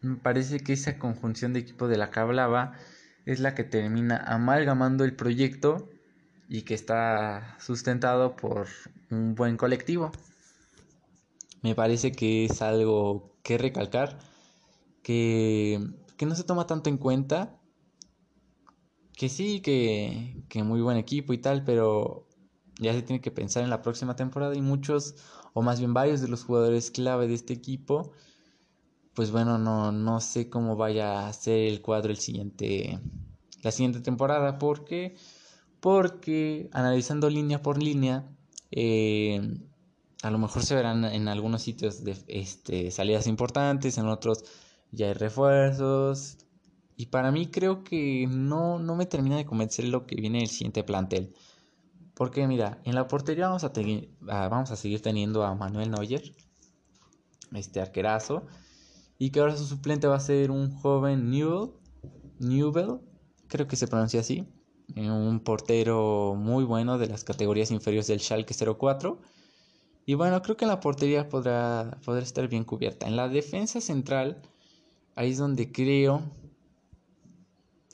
[0.02, 2.74] me parece que esa conjunción de equipo de la que hablaba
[3.24, 5.88] es la que termina amalgamando el proyecto
[6.46, 8.66] y que está sustentado por
[9.10, 10.12] un buen colectivo.
[11.62, 14.18] Me parece que es algo que recalcar,
[15.02, 17.58] que, que no se toma tanto en cuenta,
[19.14, 22.27] que sí, que, que muy buen equipo y tal, pero
[22.78, 25.16] ya se tiene que pensar en la próxima temporada y muchos,
[25.52, 28.12] o más bien varios de los jugadores clave de este equipo,
[29.14, 33.00] pues bueno, no, no sé cómo vaya a ser el cuadro el siguiente,
[33.62, 35.16] la siguiente temporada, porque
[35.80, 38.28] porque analizando línea por línea,
[38.70, 39.40] eh,
[40.22, 44.44] a lo mejor se verán en algunos sitios de este, salidas importantes, en otros
[44.90, 46.38] ya hay refuerzos.
[46.96, 50.48] Y para mí creo que no, no me termina de convencer lo que viene el
[50.48, 51.34] siguiente plantel.
[52.18, 53.70] Porque mira, en la portería vamos a,
[54.48, 56.34] vamos a seguir teniendo a Manuel Neuer,
[57.52, 58.44] este arquerazo,
[59.18, 61.70] y que ahora su suplente va a ser un joven Newell,
[62.40, 62.98] Newell,
[63.46, 64.48] creo que se pronuncia así,
[64.96, 69.20] eh, un portero muy bueno de las categorías inferiores del Schalke 04.
[70.04, 73.06] Y bueno, creo que en la portería podrá, podrá estar bien cubierta.
[73.06, 74.42] En la defensa central,
[75.14, 76.22] ahí es donde creo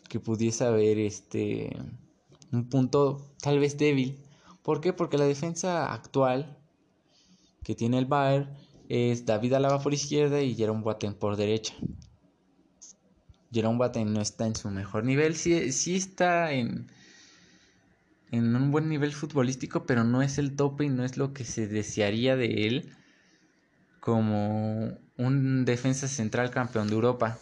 [0.09, 1.77] que pudiese haber este
[2.55, 4.19] un punto tal vez débil.
[4.62, 4.93] ¿Por qué?
[4.93, 6.57] Porque la defensa actual
[7.62, 8.51] que tiene el Bayern
[8.88, 11.75] es David Alaba por izquierda y Jerome Boateng por derecha.
[13.53, 16.90] Jerome Boateng no está en su mejor nivel, sí, está en,
[18.31, 21.45] en un buen nivel futbolístico, pero no es el tope y no es lo que
[21.45, 22.93] se desearía de él
[24.01, 27.38] como un defensa central campeón de Europa.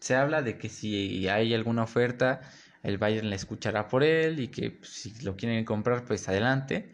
[0.00, 2.40] Se habla de que si hay alguna oferta,
[2.86, 6.88] el Bayern le escuchará por él y que pues, si lo quieren comprar, pues adelante.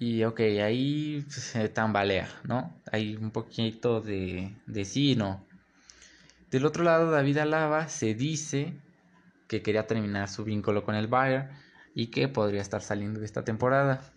[0.00, 2.76] Y ok, ahí se tambalea, ¿no?
[2.90, 5.46] Hay un poquito de, de sí y no.
[6.50, 8.74] Del otro lado, David Alaba se dice
[9.46, 11.48] que quería terminar su vínculo con el Bayern
[11.94, 14.12] y que podría estar saliendo de esta temporada.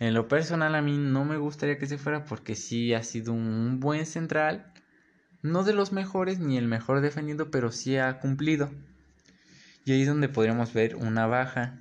[0.00, 3.32] En lo personal a mí no me gustaría que se fuera porque sí ha sido
[3.32, 4.72] un buen central,
[5.42, 8.70] no de los mejores ni el mejor defendiendo, pero sí ha cumplido.
[9.84, 11.78] Y ahí es donde podríamos ver una baja.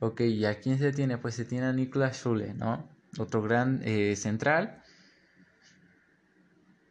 [0.00, 1.18] Ok, ¿y a quién se tiene?
[1.18, 2.88] Pues se tiene a Niklas Schule, ¿no?
[3.18, 4.82] Otro gran eh, central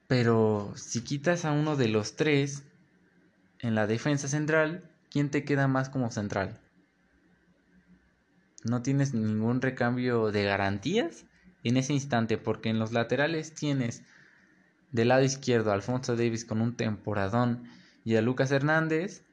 [0.07, 2.63] pero si quitas a uno de los tres
[3.59, 6.59] en la defensa central, ¿quién te queda más como central?
[8.63, 11.25] No tienes ningún recambio de garantías
[11.63, 14.03] en ese instante, porque en los laterales tienes
[14.91, 17.63] del lado izquierdo Alfonso Davis con un temporadón
[18.03, 19.23] y a Lucas Hernández.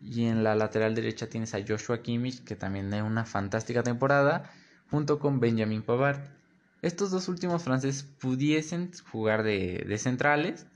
[0.00, 4.50] Y en la lateral derecha tienes a Joshua Kimmich, que también tiene una fantástica temporada,
[4.90, 6.20] junto con Benjamin Pavard.
[6.82, 10.66] Estos dos últimos franceses pudiesen jugar de, centrales,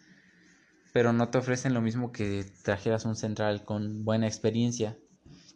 [0.93, 4.97] pero no te ofrecen lo mismo que trajeras un central con buena experiencia.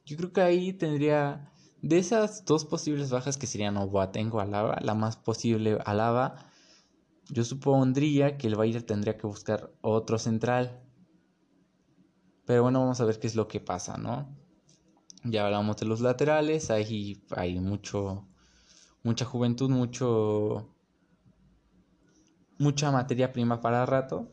[0.05, 4.41] Yo creo que ahí tendría, de esas dos posibles bajas que serían o Boateng o
[4.41, 6.50] Alaba, la más posible Alaba,
[7.31, 10.83] yo supondría que el Bayern tendría que buscar otro central.
[12.45, 14.29] Pero bueno, vamos a ver qué es lo que pasa, ¿no?
[15.23, 18.27] Ya hablamos de los laterales, ahí hay mucho
[19.03, 20.75] mucha juventud, mucho
[22.59, 24.29] mucha materia prima para rato.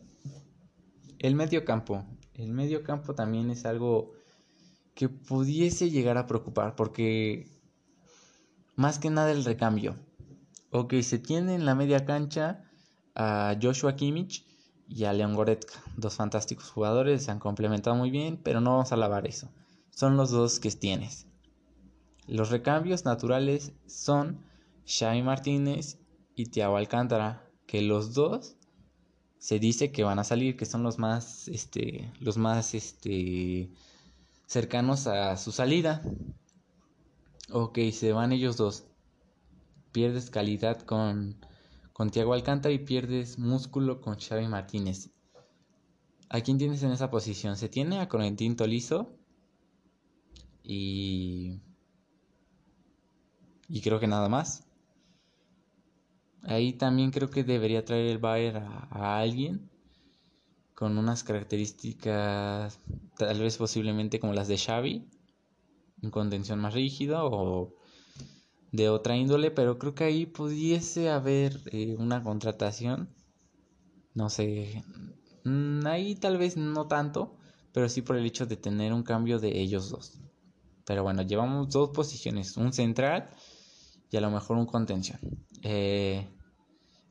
[1.19, 2.03] El medio campo.
[2.33, 4.11] El medio campo también es algo
[4.95, 7.47] que pudiese llegar a preocupar porque
[8.75, 9.95] más que nada el recambio.
[10.71, 12.66] Ok, se tiene en la media cancha
[13.17, 14.45] a Joshua Kimmich
[14.87, 18.91] y a Leon Goretzka, dos fantásticos jugadores, se han complementado muy bien, pero no vamos
[18.91, 19.49] a alabar eso.
[19.89, 21.25] Son los dos que tienes.
[22.27, 24.45] Los recambios naturales son
[24.85, 25.97] Xavi Martínez
[26.35, 28.55] y Thiago Alcántara, que los dos
[29.39, 33.71] se dice que van a salir, que son los más, este, los más, este,
[34.45, 36.03] cercanos a su salida.
[37.51, 38.85] Ok, se van ellos dos.
[39.91, 41.37] Pierdes calidad con,
[41.97, 45.09] con Thiago Alcántara y pierdes músculo con Xavi Martínez.
[46.29, 47.57] ¿A quién tienes en esa posición?
[47.57, 49.17] Se tiene a Corentín Tolizo
[50.61, 51.59] y
[53.67, 54.67] y creo que nada más.
[56.43, 59.67] Ahí también creo que debería traer el Bayern a, alguien
[60.75, 62.79] con unas características
[63.17, 65.03] tal vez posiblemente como las de Xavi,
[66.03, 67.73] en contención más rígida o
[68.71, 73.09] de otra índole, pero creo que ahí pudiese haber eh, una contratación,
[74.13, 74.83] no sé,
[75.43, 77.37] mm, ahí tal vez no tanto,
[77.71, 80.19] pero sí por el hecho de tener un cambio de ellos dos.
[80.85, 83.29] Pero bueno, llevamos dos posiciones, un central
[84.09, 85.19] y a lo mejor un contención.
[85.63, 86.27] Eh,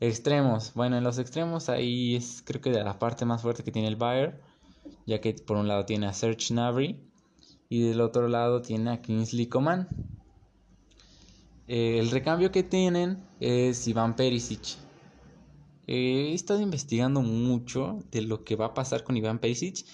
[0.01, 0.73] extremos.
[0.75, 3.89] Bueno, en los extremos ahí es creo que de la parte más fuerte que tiene
[3.89, 4.41] el Bayern,
[5.07, 7.01] ya que por un lado tiene a Serge Gnabry
[7.69, 9.89] y del otro lado tiene a Kingsley Coman.
[11.69, 14.79] Eh, el recambio que tienen es Iván Perisic.
[15.89, 19.87] he estado investigando mucho de lo que va a pasar con Iván Perisic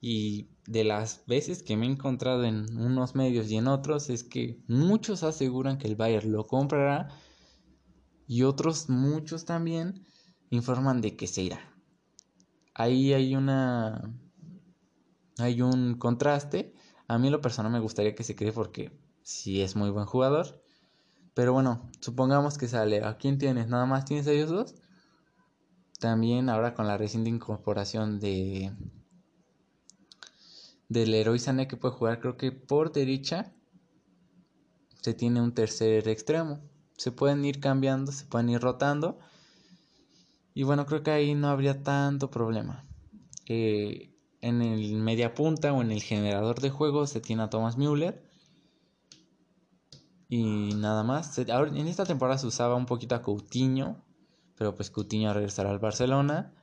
[0.00, 4.24] y de las veces que me he encontrado en unos medios y en otros es
[4.24, 7.08] que muchos aseguran que el Bayern lo comprará
[8.26, 10.06] y otros muchos también
[10.50, 11.74] informan de que se irá.
[12.74, 14.14] Ahí hay una
[15.38, 16.74] hay un contraste.
[17.06, 20.62] A mí lo personal me gustaría que se quede porque sí es muy buen jugador.
[21.38, 23.04] Pero bueno, supongamos que sale.
[23.04, 23.68] ¿A quién tienes?
[23.68, 24.74] ¿Nada más tienes a ellos dos?
[26.00, 28.72] También ahora con la reciente incorporación de
[30.88, 33.52] del Sané que puede jugar creo que por derecha
[35.00, 36.58] se tiene un tercer extremo.
[36.96, 39.20] Se pueden ir cambiando, se pueden ir rotando.
[40.54, 42.84] Y bueno, creo que ahí no habría tanto problema.
[43.46, 47.76] Eh, en el media punta o en el generador de juego se tiene a Thomas
[47.78, 48.27] Müller.
[50.28, 51.38] Y nada más.
[51.38, 54.04] En esta temporada se usaba un poquito a Coutinho.
[54.56, 56.54] Pero pues Coutinho regresará al Barcelona.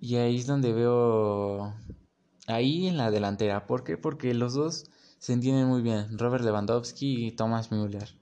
[0.00, 1.74] Y ahí es donde veo
[2.46, 3.66] ahí en la delantera.
[3.66, 3.96] ¿Por qué?
[3.96, 4.84] Porque los dos
[5.18, 8.18] se entienden muy bien, Robert Lewandowski y Thomas Müller.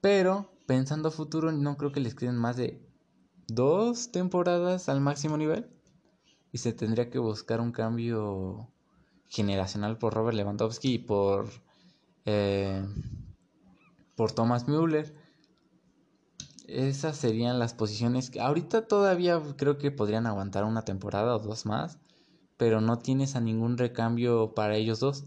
[0.00, 2.80] Pero, pensando futuro, no creo que les queden más de
[3.48, 5.68] dos temporadas al máximo nivel.
[6.52, 8.72] Y se tendría que buscar un cambio
[9.26, 11.50] generacional por Robert Lewandowski y por,
[12.26, 12.84] eh,
[14.14, 15.14] por Thomas Müller.
[16.68, 21.64] Esas serían las posiciones que ahorita todavía creo que podrían aguantar una temporada o dos
[21.64, 21.98] más
[22.56, 25.24] pero no tienes a ningún recambio para ellos dos.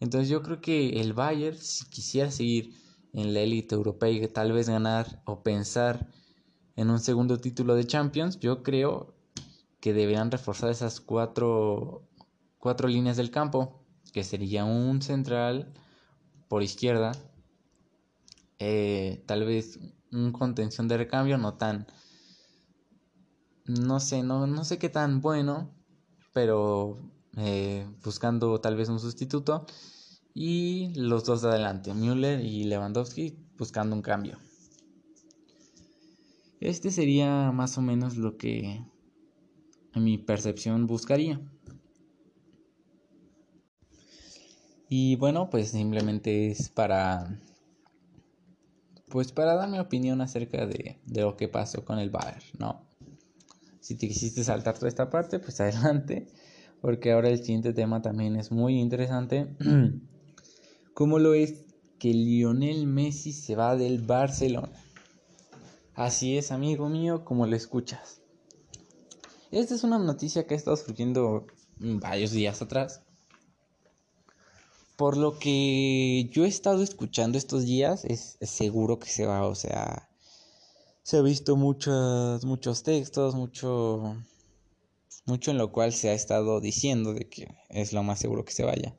[0.00, 2.74] Entonces yo creo que el Bayern, si quisiera seguir
[3.12, 6.06] en la élite europea y tal vez ganar o pensar
[6.74, 9.14] en un segundo título de Champions, yo creo
[9.80, 12.02] que deberían reforzar esas cuatro,
[12.58, 13.80] cuatro líneas del campo,
[14.12, 15.72] que sería un central
[16.48, 17.12] por izquierda,
[18.58, 19.78] eh, tal vez
[20.12, 21.86] un contención de recambio no tan,
[23.66, 25.70] no sé, no, no sé qué tan bueno,
[26.32, 26.98] pero
[27.36, 29.66] eh, buscando tal vez un sustituto.
[30.34, 34.38] Y los dos de adelante, Müller y Lewandowski, buscando un cambio.
[36.60, 38.84] Este sería más o menos lo que
[39.94, 41.40] en mi percepción buscaría.
[44.88, 47.40] Y bueno, pues simplemente es para
[49.08, 52.86] pues para dar mi opinión acerca de, de lo que pasó con el Bayern, ¿no?
[53.80, 56.26] Si te quisiste saltar toda esta parte, pues adelante,
[56.80, 59.56] porque ahora el siguiente tema también es muy interesante.
[60.94, 61.64] ¿Cómo lo es
[61.98, 64.72] que Lionel Messi se va del Barcelona?
[65.94, 68.20] Así es, amigo mío, como lo escuchas.
[69.50, 71.46] Esta es una noticia que ha estado surgiendo
[71.78, 73.05] varios días atrás.
[74.96, 79.54] Por lo que yo he estado escuchando estos días, es seguro que se va, o
[79.54, 80.08] sea,
[81.06, 84.16] se ha visto muchos, muchos textos, mucho,
[85.24, 88.52] mucho en lo cual se ha estado diciendo de que es lo más seguro que
[88.52, 88.92] se vaya.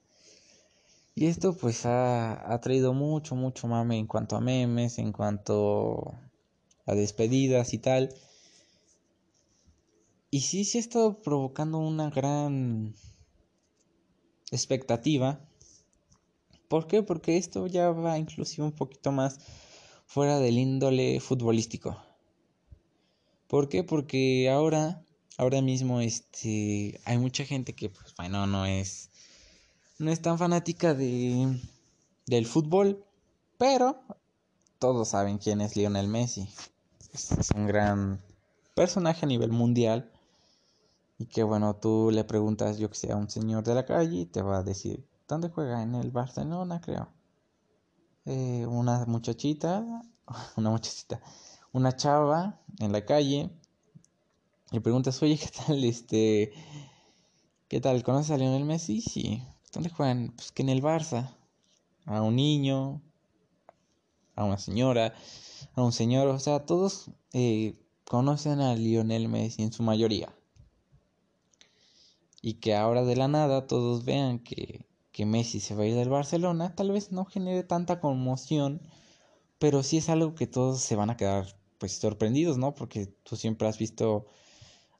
[1.15, 6.13] Y esto pues ha, ha traído mucho, mucho mame en cuanto a memes, en cuanto
[6.85, 8.13] a despedidas y tal.
[10.31, 12.95] Y sí se ha estado provocando una gran
[14.49, 15.41] expectativa.
[16.67, 17.03] ¿Por qué?
[17.03, 19.39] Porque esto ya va inclusive un poquito más
[20.05, 21.97] fuera del índole futbolístico.
[23.47, 23.83] ¿Por qué?
[23.83, 25.03] Porque ahora,
[25.37, 29.09] ahora mismo, este, hay mucha gente que, pues, bueno, no es,
[29.99, 31.57] no es tan fanática de,
[32.25, 33.05] del fútbol,
[33.57, 34.01] pero
[34.79, 36.47] todos saben quién es Lionel Messi.
[37.13, 38.21] Es, un gran
[38.75, 40.11] personaje a nivel mundial.
[41.19, 44.17] Y que bueno, tú le preguntas, yo que sé, a un señor de la calle
[44.17, 45.81] y te va a decir, ¿dónde juega?
[45.83, 47.09] En el Barcelona, creo.
[48.25, 50.03] Eh, una muchachita,
[50.57, 51.21] una muchachita,
[51.71, 53.49] una chava en la calle.
[54.71, 55.83] Le preguntas, oye, ¿qué tal?
[55.83, 56.53] Este,
[57.67, 58.03] ¿qué tal?
[58.03, 59.01] ¿Conoces a Lionel Messi?
[59.01, 59.43] Sí.
[59.73, 60.33] ¿Dónde juegan?
[60.35, 61.33] Pues que en el Barça.
[62.05, 63.01] A un niño,
[64.35, 65.13] a una señora,
[65.75, 67.75] a un señor, o sea, todos eh,
[68.05, 70.33] conocen a Lionel Messi en su mayoría.
[72.41, 74.86] Y que ahora de la nada todos vean que,
[75.17, 78.83] que Messi se va a ir del Barcelona, tal vez no genere tanta conmoción,
[79.57, 82.75] pero sí es algo que todos se van a quedar pues sorprendidos, ¿no?
[82.75, 84.27] Porque tú siempre has visto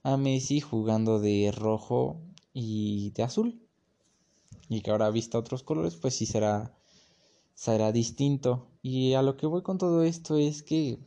[0.02, 2.20] a Messi jugando de rojo
[2.52, 3.62] y de azul.
[4.70, 6.74] Y que ahora ha visto otros colores, pues sí será
[7.54, 8.66] será distinto.
[8.82, 10.98] Y a lo que voy con todo esto es que,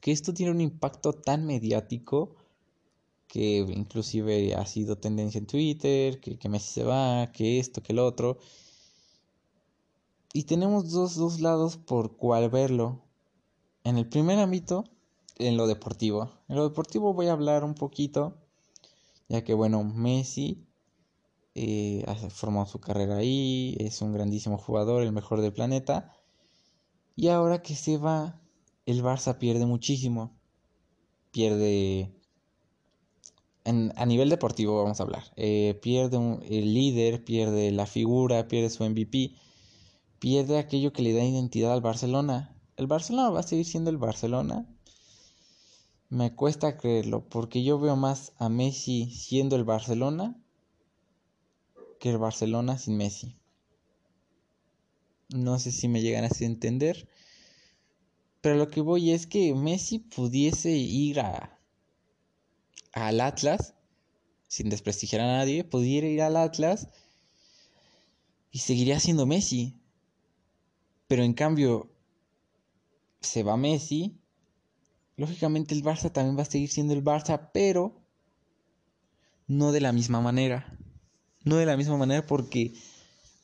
[0.00, 2.36] que esto tiene un impacto tan mediático
[3.34, 7.92] que inclusive ha sido tendencia en Twitter, que, que Messi se va, que esto, que
[7.92, 8.38] el otro.
[10.32, 13.02] Y tenemos dos, dos lados por cual verlo.
[13.82, 14.84] En el primer ámbito,
[15.36, 16.30] en lo deportivo.
[16.46, 18.36] En lo deportivo voy a hablar un poquito,
[19.28, 20.64] ya que bueno, Messi
[21.56, 26.12] eh, ha formado su carrera ahí, es un grandísimo jugador, el mejor del planeta.
[27.16, 28.40] Y ahora que se va,
[28.86, 30.38] el Barça pierde muchísimo.
[31.32, 32.13] Pierde...
[33.64, 35.24] a nivel deportivo vamos a hablar.
[35.36, 39.34] Eh, pierde el líder, pierde la figura, pierde su MVP.
[40.18, 42.54] Pierde aquello que le da identidad al Barcelona.
[42.76, 44.66] ¿El Barcelona va a seguir siendo el Barcelona?
[46.10, 50.36] Me cuesta creerlo, porque yo veo más a Messi siendo el Barcelona
[51.98, 53.36] que el Barcelona sin Messi.
[55.30, 57.08] No sé si me llegan a entender.
[58.42, 61.53] Pero lo que voy es que Messi pudiese ir a
[62.94, 63.74] al Atlas,
[64.46, 66.88] sin desprestigiar a nadie, pudiera ir al Atlas
[68.52, 69.74] y seguiría siendo Messi.
[71.08, 71.90] Pero en cambio,
[73.20, 74.16] se va Messi.
[75.16, 78.00] Lógicamente el Barça también va a seguir siendo el Barça, pero
[79.48, 80.78] no de la misma manera.
[81.44, 82.74] No de la misma manera porque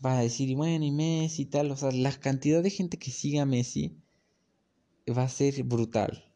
[0.05, 1.72] va a decir, bueno, y Messi y tal.
[1.72, 4.01] O sea, la cantidad de gente que siga a Messi
[5.09, 6.30] va a ser brutal.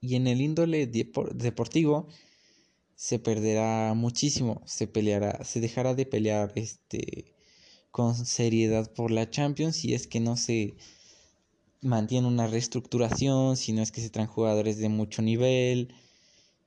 [0.00, 2.08] Y en el índole deportivo
[2.94, 7.34] se perderá muchísimo, se peleará, se dejará de pelear este
[7.90, 10.76] con seriedad por la Champions si es que no se
[11.80, 15.94] mantiene una reestructuración, si no es que se traen jugadores de mucho nivel,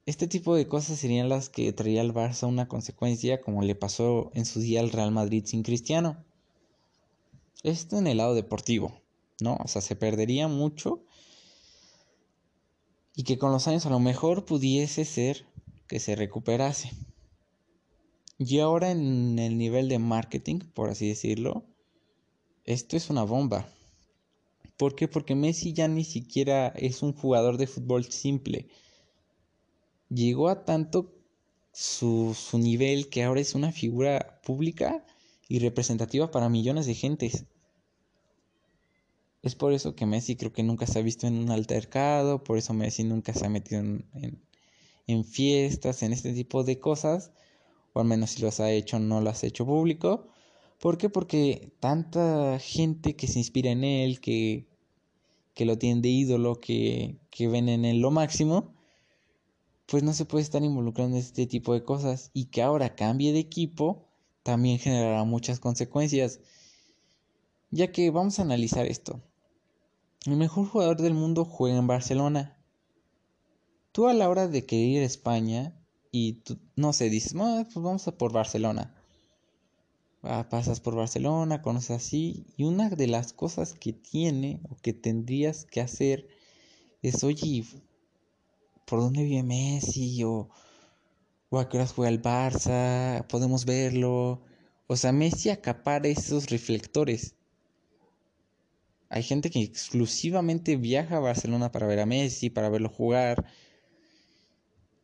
[0.07, 4.31] este tipo de cosas serían las que traería al Barça una consecuencia como le pasó
[4.33, 6.17] en su día al Real Madrid sin Cristiano.
[7.61, 8.99] Esto en el lado deportivo,
[9.41, 9.57] ¿no?
[9.63, 11.03] O sea, se perdería mucho
[13.21, 15.45] y que con los años a lo mejor pudiese ser
[15.85, 16.91] que se recuperase.
[18.39, 21.63] Y ahora en el nivel de marketing, por así decirlo,
[22.65, 23.69] esto es una bomba.
[24.75, 25.07] ¿Por qué?
[25.07, 28.69] Porque Messi ya ni siquiera es un jugador de fútbol simple
[30.09, 31.13] llegó a tanto
[31.71, 35.05] su, su nivel que ahora es una figura pública
[35.47, 37.45] y representativa para millones de gentes.
[39.43, 42.57] Es por eso que Messi creo que nunca se ha visto en un altercado, por
[42.57, 44.05] eso Messi nunca se ha metido en,
[45.07, 47.31] en, fiestas, en este tipo de cosas,
[47.93, 50.27] o al menos si los ha hecho no las ha hecho público.
[50.79, 51.09] ¿Por qué?
[51.09, 54.67] Porque tanta gente que se inspira en él, que,
[55.55, 58.75] que lo tiene de ídolo, que, que ven en él lo máximo,
[59.87, 63.33] pues no se puede estar involucrando en este tipo de cosas y que ahora cambie
[63.33, 64.07] de equipo
[64.43, 66.39] también generará muchas consecuencias.
[67.71, 69.21] Ya que vamos a analizar esto.
[70.27, 72.55] El mejor jugador del mundo juega en Barcelona.
[73.91, 75.73] Tú a la hora de querer ir a España
[76.11, 78.93] y tú, no sé, dices, pues vamos a por Barcelona.
[80.21, 85.65] pasas por Barcelona, conoces así, y una de las cosas que tiene o que tendrías
[85.65, 86.27] que hacer
[87.01, 87.65] es, oye,
[88.85, 90.49] por dónde vive Messi o,
[91.49, 94.43] o a qué horas juega el Barça, podemos verlo.
[94.85, 97.33] O sea, Messi acapara esos reflectores.
[99.13, 103.45] Hay gente que exclusivamente viaja a Barcelona para ver a Messi, para verlo jugar.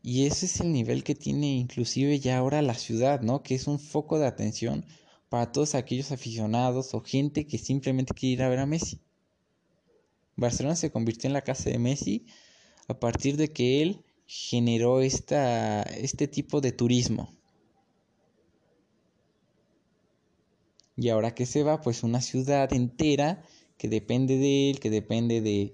[0.02, 3.44] Y ese es el nivel que tiene inclusive ya ahora la ciudad, ¿no?
[3.44, 4.86] Que es un foco de atención
[5.28, 9.02] para todos aquellos aficionados o gente que simplemente quiere ir a ver a Messi.
[10.38, 12.26] Barcelona se convirtió en la casa de Messi
[12.88, 17.36] a partir de que él generó esta, este tipo de turismo.
[20.96, 23.44] Y ahora que se va, pues una ciudad entera
[23.78, 25.74] que depende de él, que depende de,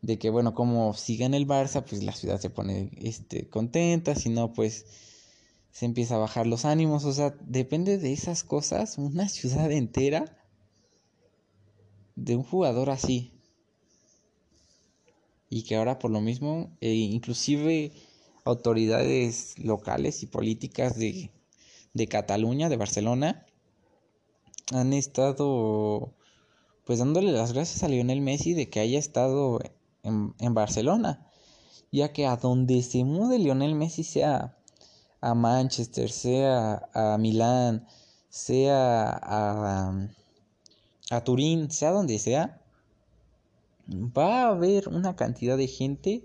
[0.00, 4.14] de que, bueno, como siga en el Barça, pues la ciudad se pone este, contenta,
[4.14, 4.86] si no, pues
[5.70, 10.36] se empieza a bajar los ánimos, o sea, depende de esas cosas, una ciudad entera
[12.14, 13.32] de un jugador así.
[15.48, 17.92] Y que ahora por lo mismo, eh, inclusive
[18.44, 21.30] autoridades locales y políticas de,
[21.92, 23.46] de Cataluña, de Barcelona,
[24.72, 26.14] han estado
[26.84, 29.60] pues dándole las gracias a Lionel Messi de que haya estado
[30.02, 31.26] en, en Barcelona,
[31.90, 34.56] ya que a donde se mude Lionel Messi sea
[35.20, 37.86] a Manchester, sea a Milán,
[38.28, 40.08] sea a,
[41.10, 42.60] a Turín, sea donde sea,
[43.88, 46.24] va a haber una cantidad de gente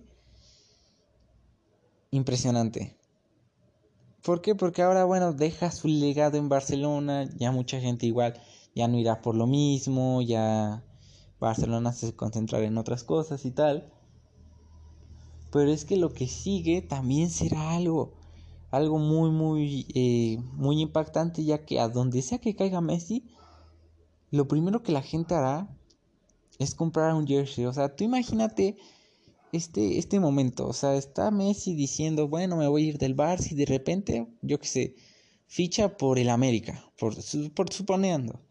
[2.11, 2.97] impresionante.
[4.23, 4.55] ¿Por qué?
[4.55, 8.41] Porque ahora, bueno, deja su legado en Barcelona, ya mucha gente igual
[8.77, 10.83] ya no irá por lo mismo, ya
[11.39, 13.91] Barcelona se concentrará en otras cosas y tal.
[15.51, 18.13] Pero es que lo que sigue también será algo
[18.71, 23.23] algo muy, muy, eh, muy impactante, ya que a donde sea que caiga Messi,
[24.31, 25.69] lo primero que la gente hará
[26.59, 27.65] es comprar un jersey.
[27.65, 28.77] O sea, tú imagínate
[29.51, 30.67] este, este momento.
[30.67, 34.27] O sea, está Messi diciendo, bueno, me voy a ir del Barça y de repente,
[34.41, 34.95] yo qué sé,
[35.47, 37.15] ficha por el América, por,
[37.53, 38.41] por suponiendo.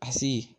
[0.00, 0.56] Así.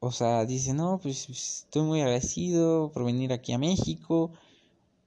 [0.00, 4.32] O sea, dice, no, pues estoy muy agradecido por venir aquí a México.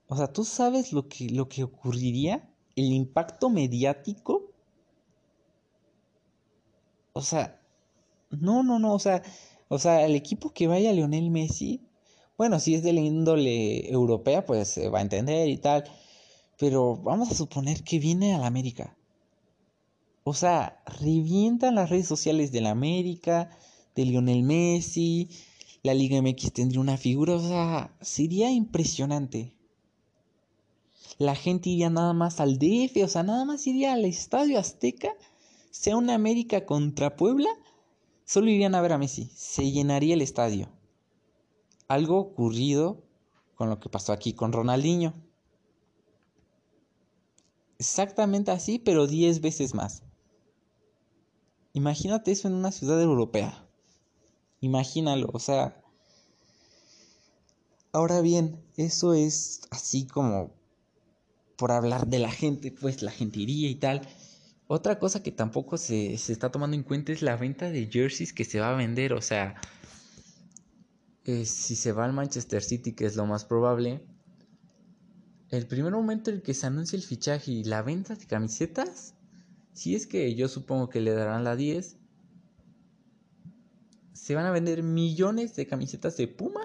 [0.08, 2.48] O sea, ¿tú sabes lo que, lo que ocurriría?
[2.76, 4.52] El impacto mediático.
[7.14, 7.60] O sea,
[8.30, 9.22] no, no, no, o sea,
[9.68, 11.80] o sea, el equipo que vaya a Lionel Messi,
[12.38, 15.84] bueno, si es de la índole europea, pues se va a entender y tal,
[16.58, 18.96] pero vamos a suponer que viene a la América.
[20.24, 23.50] O sea, revientan las redes sociales de la América,
[23.94, 25.28] de Lionel Messi,
[25.82, 29.52] la Liga MX tendría una figura, o sea, sería impresionante
[31.18, 35.14] la gente iría nada más al DF, o sea, nada más iría al Estadio Azteca,
[35.70, 37.48] sea una América contra Puebla,
[38.24, 40.68] solo irían a ver a Messi, se llenaría el estadio.
[41.88, 43.02] Algo ocurrido
[43.54, 45.12] con lo que pasó aquí con Ronaldinho.
[47.78, 50.02] Exactamente así, pero 10 veces más.
[51.74, 53.66] Imagínate eso en una ciudad europea.
[54.60, 55.78] Imagínalo, o sea...
[57.94, 60.54] Ahora bien, eso es así como
[61.56, 64.08] por hablar de la gente, pues la gente iría y tal.
[64.66, 68.44] Otra cosa que tampoco se, está tomando en cuenta es la venta de jerseys que
[68.44, 69.12] se va a vender.
[69.12, 69.54] O sea,
[71.24, 74.02] eh, si se va al Manchester City, que es lo más probable,
[75.50, 79.14] el primer momento en el que se anuncia el fichaje y la venta de camisetas,
[79.72, 81.96] si es que yo supongo que le darán la 10,
[84.12, 86.60] se van a vender millones de camisetas de Puma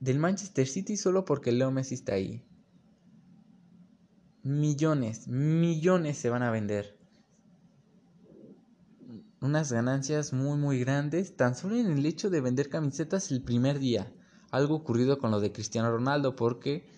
[0.00, 2.44] del Manchester City solo porque Leo Messi está ahí
[4.48, 6.96] millones, millones se van a vender.
[9.40, 13.78] Unas ganancias muy muy grandes tan solo en el hecho de vender camisetas el primer
[13.78, 14.12] día.
[14.50, 16.88] Algo ocurrido con lo de Cristiano Ronaldo porque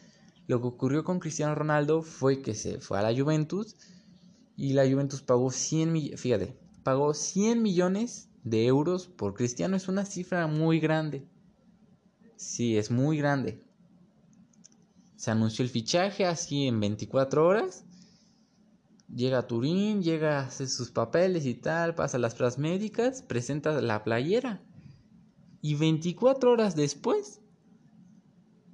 [0.50, 3.76] lo que ocurrió con Cristiano Ronaldo fue que se fue a la Juventus
[4.56, 9.76] y la Juventus pagó 100 millones, fíjate, pagó 100 millones de euros por Cristiano.
[9.76, 11.26] Es una cifra muy grande.
[12.36, 13.62] Sí, es muy grande
[15.20, 17.84] se anunció el fichaje así en 24 horas.
[19.14, 23.82] Llega a Turín, llega a hacer sus papeles y tal, pasa las pruebas médicas, presenta
[23.82, 24.62] la playera.
[25.60, 27.42] Y 24 horas después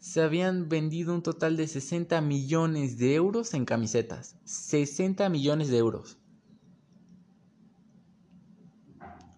[0.06, 4.36] se habían vendido un total de 60 millones de euros en camisetas.
[4.44, 6.16] 60 millones de euros.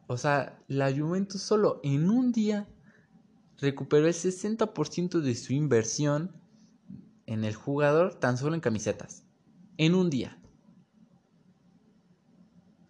[0.09, 2.69] O sea, la Juventus solo en un día
[3.57, 6.33] recuperó el 60% de su inversión
[7.25, 9.25] en el jugador tan solo en camisetas.
[9.79, 10.39] En un día.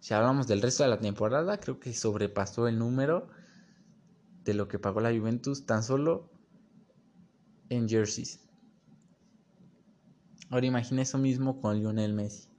[0.01, 3.29] Si hablamos del resto de la temporada, creo que sobrepasó el número
[4.43, 6.29] de lo que pagó la Juventus tan solo
[7.69, 8.39] en jerseys.
[10.49, 12.49] Ahora imagina eso mismo con Lionel Messi.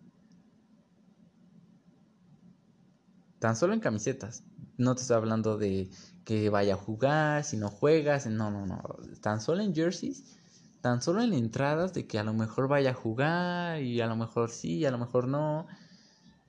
[3.39, 4.45] Tan solo en camisetas.
[4.77, 5.91] No te estoy hablando de
[6.25, 8.27] que vaya a jugar, si no juegas.
[8.27, 8.83] No, no, no.
[9.21, 10.39] Tan solo en jerseys
[10.81, 14.17] tan solo en entradas de que a lo mejor vaya a jugar y a lo
[14.17, 15.67] mejor sí, y a lo mejor no.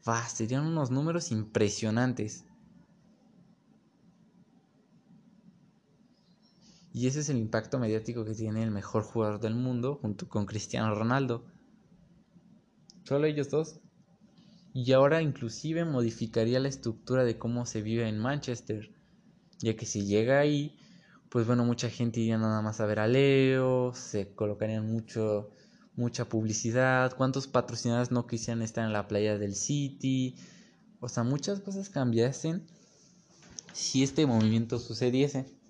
[0.07, 2.45] va, serían unos números impresionantes.
[6.94, 10.46] Y ese es el impacto mediático que tiene el mejor jugador del mundo junto con
[10.46, 11.46] Cristiano Ronaldo.
[13.04, 13.80] Solo ellos dos.
[14.74, 18.92] Y ahora inclusive modificaría la estructura de cómo se vive en Manchester.
[19.60, 20.78] Ya que si llega ahí,
[21.30, 25.50] pues bueno, mucha gente iría nada más a ver a Leo, se colocarían mucho,
[25.96, 30.36] mucha publicidad, cuántos patrocinadores no quisieran estar en la playa del City.
[31.00, 32.64] O sea, muchas cosas cambiasen
[33.74, 35.61] si este movimiento sucediese.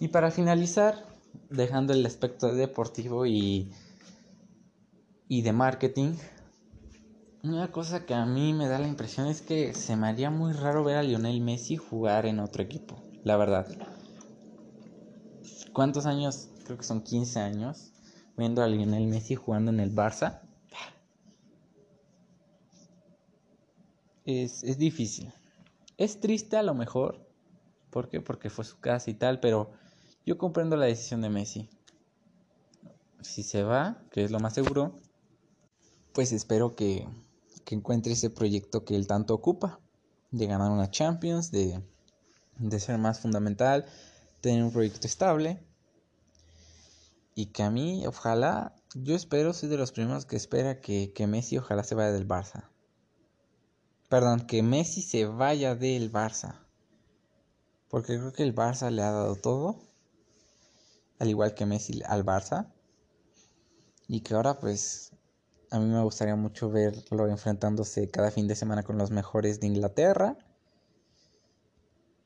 [0.00, 1.06] Y para finalizar,
[1.50, 3.72] dejando el aspecto deportivo y,
[5.28, 6.14] y de marketing,
[7.42, 10.52] una cosa que a mí me da la impresión es que se me haría muy
[10.52, 13.66] raro ver a Lionel Messi jugar en otro equipo, la verdad.
[15.72, 16.48] ¿Cuántos años?
[16.64, 17.92] Creo que son 15 años
[18.36, 20.40] viendo a Lionel Messi jugando en el Barça.
[24.24, 25.32] Es, es difícil.
[25.98, 27.28] Es triste a lo mejor.
[27.90, 28.20] ¿Por qué?
[28.20, 29.72] Porque fue su casa y tal, pero
[30.26, 31.68] yo comprendo la decisión de Messi.
[33.20, 34.98] Si se va, que es lo más seguro,
[36.12, 37.06] pues espero que,
[37.70, 39.80] encuentre ese proyecto que él tanto ocupa,
[40.30, 41.82] de ganar una Champions, de,
[42.78, 43.86] ser más fundamental,
[44.40, 45.62] tener un proyecto estable.
[47.34, 51.26] Y que a mí, ojalá, yo espero, soy de los primeros que espera que, que
[51.26, 52.70] Messi ojalá se vaya del Barça.
[54.08, 56.60] Perdón, que Messi se vaya del Barça.
[57.88, 59.80] Porque creo que el Barça le ha dado todo
[61.18, 62.72] al igual que Messi al Barça.
[64.08, 65.12] Y que ahora pues
[65.70, 69.66] a mí me gustaría mucho verlo enfrentándose cada fin de semana con los mejores de
[69.66, 70.36] Inglaterra.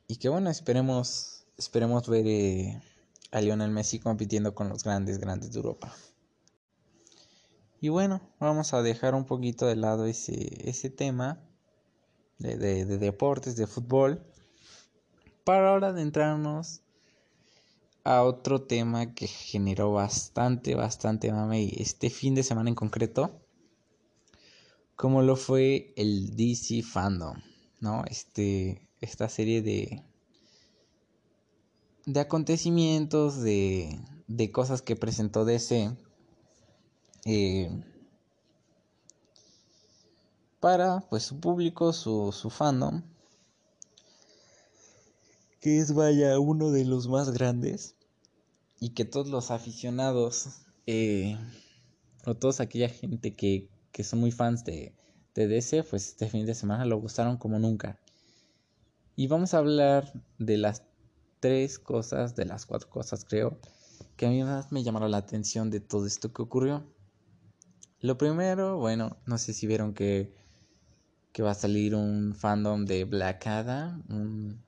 [0.07, 2.83] Y que bueno, esperemos, esperemos ver eh,
[3.31, 5.93] a Lionel Messi compitiendo con los grandes, grandes de Europa.
[7.81, 11.41] Y bueno, vamos a dejar un poquito de lado ese, ese tema
[12.39, 14.23] de, de, de deportes, de fútbol,
[15.45, 16.83] para ahora adentrarnos
[18.05, 23.41] a otro tema que generó bastante, bastante mame este fin de semana en concreto,
[24.97, 27.37] como lo fue el DC Fandom,
[27.81, 28.05] ¿no?
[28.07, 30.03] Este, esta serie de,
[32.07, 35.97] de acontecimientos, de, de cosas que presentó DC.
[37.25, 37.71] Eh,
[40.61, 43.03] para pues su público, su, su fandom,
[45.61, 47.97] que es vaya uno de los más grandes
[48.81, 51.37] y que todos los aficionados eh,
[52.25, 54.95] o toda aquella gente que, que son muy fans de,
[55.35, 57.99] de DC, pues este fin de semana lo gustaron como nunca.
[59.17, 60.85] Y vamos a hablar de las
[61.41, 63.59] tres cosas, de las cuatro cosas creo,
[64.17, 66.85] que a mí más me llamaron la atención de todo esto que ocurrió.
[68.01, 70.33] Lo primero, bueno, no sé si vieron que,
[71.33, 73.47] que va a salir un fandom de Black
[74.09, 74.63] un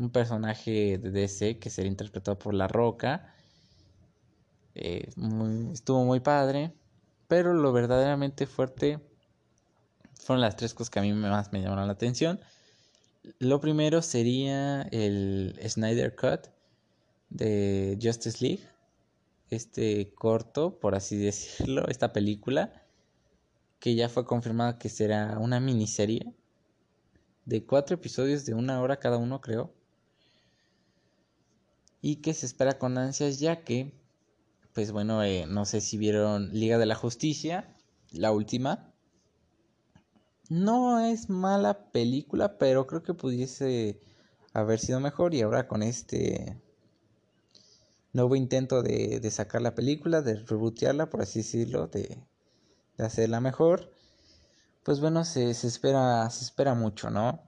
[0.00, 3.34] un personaje de DC que será interpretado por La Roca.
[4.74, 5.08] Eh,
[5.72, 6.72] estuvo muy padre,
[7.28, 8.98] pero lo verdaderamente fuerte
[10.14, 12.40] fueron las tres cosas que a mí más me llamaron la atención.
[13.38, 16.48] Lo primero sería el Snyder Cut
[17.28, 18.64] de Justice League.
[19.50, 22.72] Este corto, por así decirlo, esta película,
[23.80, 26.34] que ya fue confirmada que será una miniserie
[27.44, 29.79] de cuatro episodios de una hora cada uno, creo
[32.02, 33.92] y que se espera con ansias ya que,
[34.74, 37.76] pues bueno, eh, no sé si vieron Liga de la Justicia,
[38.12, 38.92] la última.
[40.48, 44.00] No es mala película, pero creo que pudiese
[44.52, 46.60] haber sido mejor y ahora con este
[48.12, 52.18] nuevo intento de, sacar la película, de rebootearla, por así decirlo, de,
[52.96, 53.92] de hacerla mejor,
[54.82, 57.42] pues bueno, se, se, espera, se espera mucho, ¿no?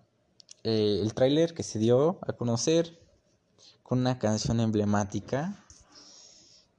[0.63, 3.02] Eh, el tráiler que se dio a conocer
[3.93, 5.64] una canción emblemática,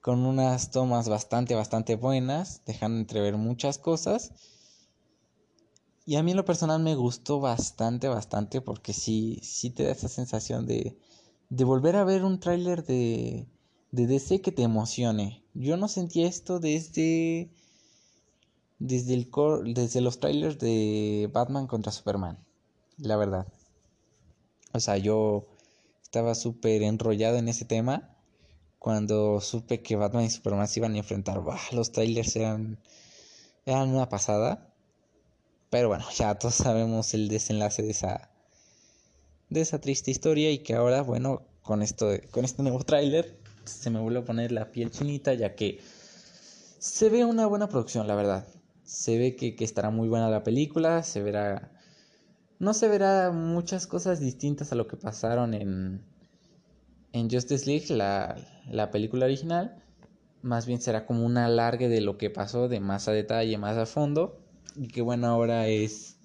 [0.01, 4.31] con unas tomas bastante, bastante buenas, dejando entrever muchas cosas.
[6.05, 9.91] Y a mí en lo personal me gustó bastante, bastante, porque sí, sí te da
[9.91, 10.97] esa sensación de,
[11.49, 13.47] de volver a ver un tráiler de,
[13.91, 15.43] de DC que te emocione.
[15.53, 17.51] Yo no sentí esto desde,
[18.79, 19.29] desde, el
[19.73, 22.43] desde los trailers de Batman contra Superman,
[22.97, 23.47] la verdad.
[24.73, 25.52] O sea, yo
[26.13, 28.15] estaba súper enrollado en ese tema.
[28.77, 31.41] Cuando supe que Batman y Superman se iban a enfrentar,
[31.71, 32.77] los trailers eran,
[33.65, 34.71] eran una pasada.
[35.71, 38.29] Pero bueno, ya todos sabemos el desenlace de esa,
[39.49, 43.35] de esa triste historia y que ahora, bueno, con, esto, con este nuevo tráiler
[43.65, 45.79] se me vuelve a poner la piel chinita ya que
[46.77, 48.45] se ve una buena producción, la verdad.
[48.83, 51.71] Se ve que, que estará muy buena la película, se verá...
[52.63, 56.01] No se verá muchas cosas distintas a lo que pasaron en,
[57.11, 58.37] en Justice League, la,
[58.71, 59.83] la película original.
[60.43, 63.75] Más bien será como un alargue de lo que pasó, de más a detalle, más
[63.75, 64.39] a fondo.
[64.77, 66.15] Y que bueno, ahora es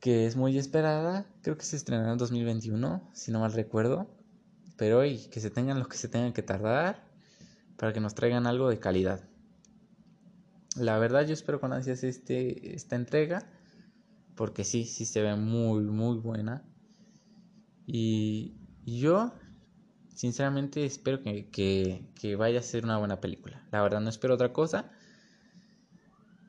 [0.00, 1.26] que es muy esperada.
[1.42, 4.06] Creo que se estrenará en 2021, si no mal recuerdo.
[4.78, 7.04] Pero hoy que se tengan lo que se tengan que tardar
[7.76, 9.20] para que nos traigan algo de calidad.
[10.76, 13.46] La verdad yo espero con ansias este, esta entrega
[14.36, 16.62] porque sí, sí se ve muy, muy buena.
[17.86, 19.32] Y, yo,
[20.14, 23.66] sinceramente, espero que, que, que, vaya a ser una buena película.
[23.72, 24.90] La verdad no espero otra cosa.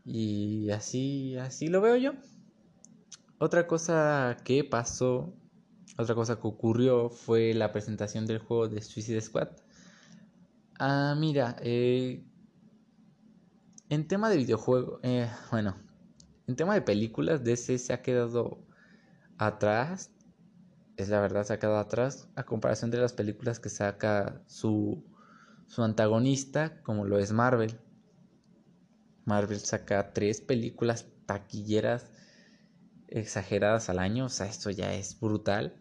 [0.05, 2.13] Y así, así lo veo yo.
[3.39, 5.33] Otra cosa que pasó,
[5.97, 9.49] otra cosa que ocurrió fue la presentación del juego de Suicide Squad.
[10.79, 12.23] Ah, mira, eh,
[13.89, 15.75] en tema de videojuego, eh, bueno,
[16.47, 18.65] en tema de películas, DC se ha quedado
[19.37, 20.11] atrás.
[20.95, 25.03] Es la verdad, se ha quedado atrás a comparación de las películas que saca su,
[25.67, 27.77] su antagonista, como lo es Marvel.
[29.25, 32.11] Marvel saca tres películas taquilleras
[33.09, 35.75] exageradas al año, o sea, esto ya es brutal.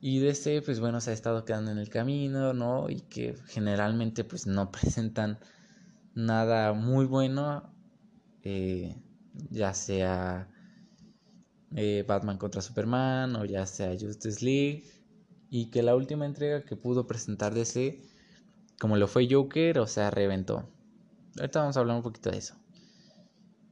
[0.00, 2.90] Y DC, pues bueno, se ha estado quedando en el camino, ¿no?
[2.90, 5.38] Y que generalmente pues no presentan
[6.14, 7.73] nada muy bueno,
[8.44, 8.94] eh,
[9.50, 10.48] ya sea
[11.74, 14.84] eh, Batman contra Superman o ya sea Justice League.
[15.50, 18.00] Y que la última entrega que pudo presentar DC,
[18.80, 20.68] como lo fue Joker, o sea, reventó.
[21.38, 22.56] Ahorita vamos a hablar un poquito de eso.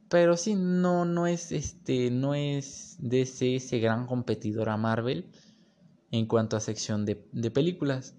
[0.09, 5.29] Pero sí, no, no es este, no es DC ese gran competidor a Marvel
[6.11, 8.15] en cuanto a sección de, de películas.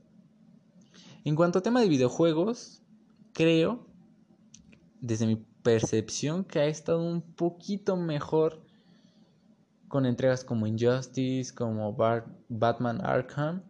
[1.24, 2.82] En cuanto a tema de videojuegos,
[3.32, 3.86] creo,
[5.00, 8.62] desde mi percepción, que ha estado un poquito mejor
[9.88, 11.96] con entregas como Injustice, como
[12.48, 13.62] Batman Arkham,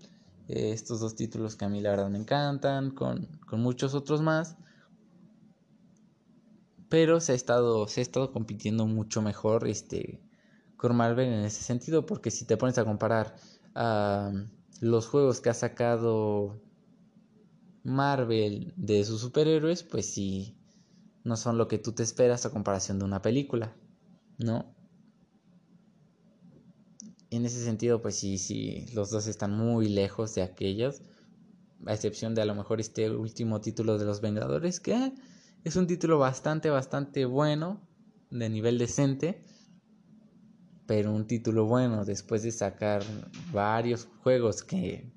[0.48, 4.20] eh, estos dos títulos que a mí la verdad me encantan, con, con muchos otros
[4.20, 4.56] más.
[6.88, 10.20] Pero se ha estado, se ha estado compitiendo mucho mejor este,
[10.76, 13.36] con Marvel en ese sentido, porque si te pones a comparar
[14.80, 16.60] los juegos que ha sacado
[17.84, 20.56] Marvel de sus superhéroes, pues sí,
[21.24, 23.74] no son lo que tú te esperas a comparación de una película,
[24.38, 24.74] ¿no?
[27.30, 31.02] En ese sentido, pues sí, sí, los dos están muy lejos de aquellos,
[31.86, 35.12] a excepción de a lo mejor este último título de los Vengadores, que
[35.64, 37.80] es un título bastante, bastante bueno,
[38.30, 39.42] de nivel decente,
[40.86, 43.02] pero un título bueno después de sacar
[43.52, 45.10] varios juegos que,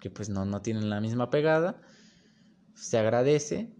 [0.00, 1.82] que pues no, no tienen la misma pegada,
[2.74, 3.74] se agradece,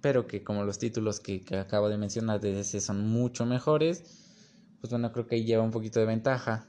[0.00, 4.02] pero que como los títulos que, acabo de mencionar de DC son mucho mejores,
[4.80, 6.66] pues bueno, creo que ahí lleva un poquito de ventaja.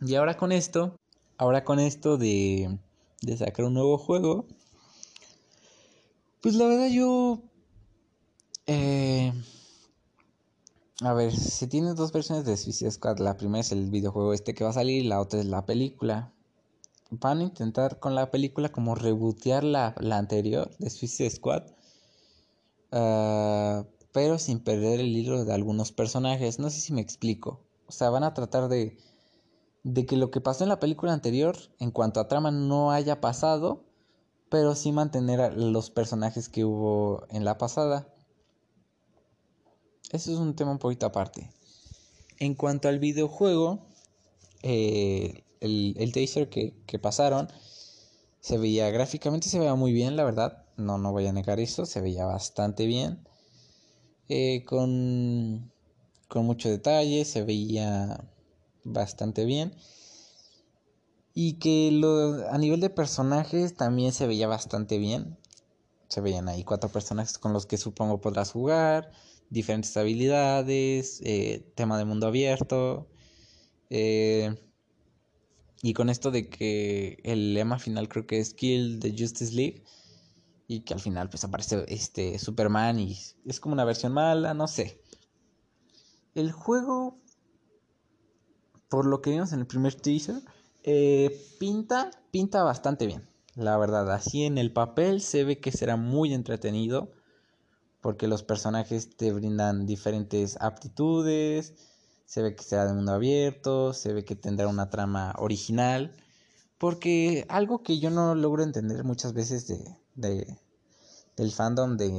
[0.00, 0.96] Y ahora con esto,
[1.36, 2.78] ahora con esto de,
[3.22, 4.46] de sacar un nuevo juego,
[6.40, 7.42] pues la verdad yo...
[8.66, 9.32] Eh,
[11.00, 13.18] a ver, se tienen dos versiones de Suicide Squad.
[13.18, 15.64] La primera es el videojuego este que va a salir y la otra es la
[15.64, 16.32] película.
[17.10, 21.62] Van a intentar con la película como rebootear la, la anterior de Suicide Squad.
[22.92, 26.58] Ah, pero sin perder el hilo de algunos personajes.
[26.58, 27.60] No sé si me explico.
[27.86, 28.98] O sea, van a tratar de,
[29.84, 33.20] de que lo que pasó en la película anterior, en cuanto a trama, no haya
[33.20, 33.88] pasado
[34.48, 38.08] pero sí mantener a los personajes que hubo en la pasada.
[40.10, 41.50] Eso es un tema un poquito aparte.
[42.38, 43.86] En cuanto al videojuego,
[44.62, 47.48] eh, el, el taser que, pasaron
[48.40, 50.64] se veía gráficamente, se veía muy bien, la verdad.
[50.78, 53.22] No, no voy a negar eso, se veía bastante bien.
[54.28, 55.72] Eh, con,
[56.28, 58.24] con mucho detalle, se veía
[58.84, 59.74] bastante bien.
[61.34, 61.88] Y que
[62.50, 65.38] a nivel de personajes también se veía bastante bien.
[66.08, 69.12] Se veían ahí cuatro personajes con los que supongo podrás jugar.
[69.50, 71.20] Diferentes habilidades.
[71.24, 73.08] Eh, tema de mundo abierto.
[73.90, 74.54] Eh,
[75.82, 79.84] y con esto de que el lema final creo que es Kill the Justice League.
[80.68, 84.68] Y que al final pues aparece este Superman y es como una versión mala, no
[84.68, 85.02] sé.
[86.34, 87.18] El juego,
[88.88, 90.40] por lo que vimos en el primer teaser,
[90.84, 94.12] eh, pinta, pinta bastante bien, la verdad.
[94.12, 97.10] Así en el papel se ve que será muy entretenido
[98.00, 101.74] porque los personajes te brindan diferentes aptitudes,
[102.24, 106.14] se ve que será de mundo abierto, se ve que tendrá una trama original,
[106.78, 110.58] porque algo que yo no logro entender muchas veces de, de
[111.38, 112.10] del fandom de,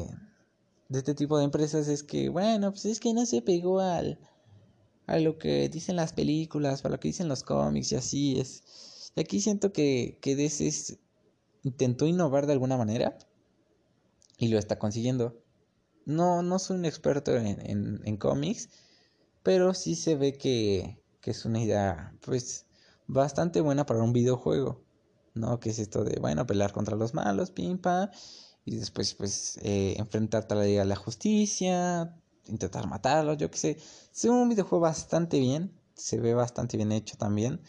[0.87, 4.17] de este tipo de empresas es que, bueno, pues es que no se pegó al,
[5.07, 9.11] a lo que dicen las películas, a lo que dicen los cómics y así es.
[9.15, 10.97] Y aquí siento que, que DC
[11.63, 13.17] intentó innovar de alguna manera
[14.37, 15.37] y lo está consiguiendo.
[16.05, 18.69] No, no soy un experto en, en, cómics,
[19.43, 22.65] pero sí se ve que, que es una idea, pues,
[23.05, 24.81] bastante buena para un videojuego.
[25.35, 25.59] ¿No?
[25.59, 28.11] Que es esto de, bueno, pelear contra los malos, pimpa
[28.65, 32.15] y después pues eh, enfrentarte a la la Justicia,
[32.47, 33.77] intentar matarlos, yo qué sé.
[34.13, 37.61] Es un videojuego bastante bien, se ve bastante bien hecho también,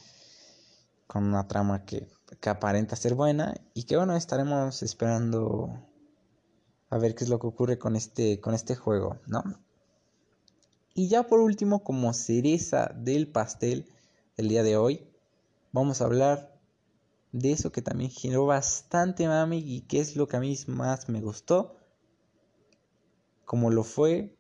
[1.07, 2.09] con una trama que,
[2.41, 5.71] que aparenta ser buena y que bueno, estaremos esperando
[6.91, 9.43] a ver qué es lo que ocurre con este, con este juego, ¿no?
[10.95, 13.87] Y ya por último, como cereza del pastel
[14.37, 15.09] del día de hoy,
[15.73, 16.50] vamos a hablar
[17.33, 21.09] de eso que también generó bastante mami y que es lo que a mí más
[21.09, 21.77] me gustó,
[23.45, 24.37] como lo fue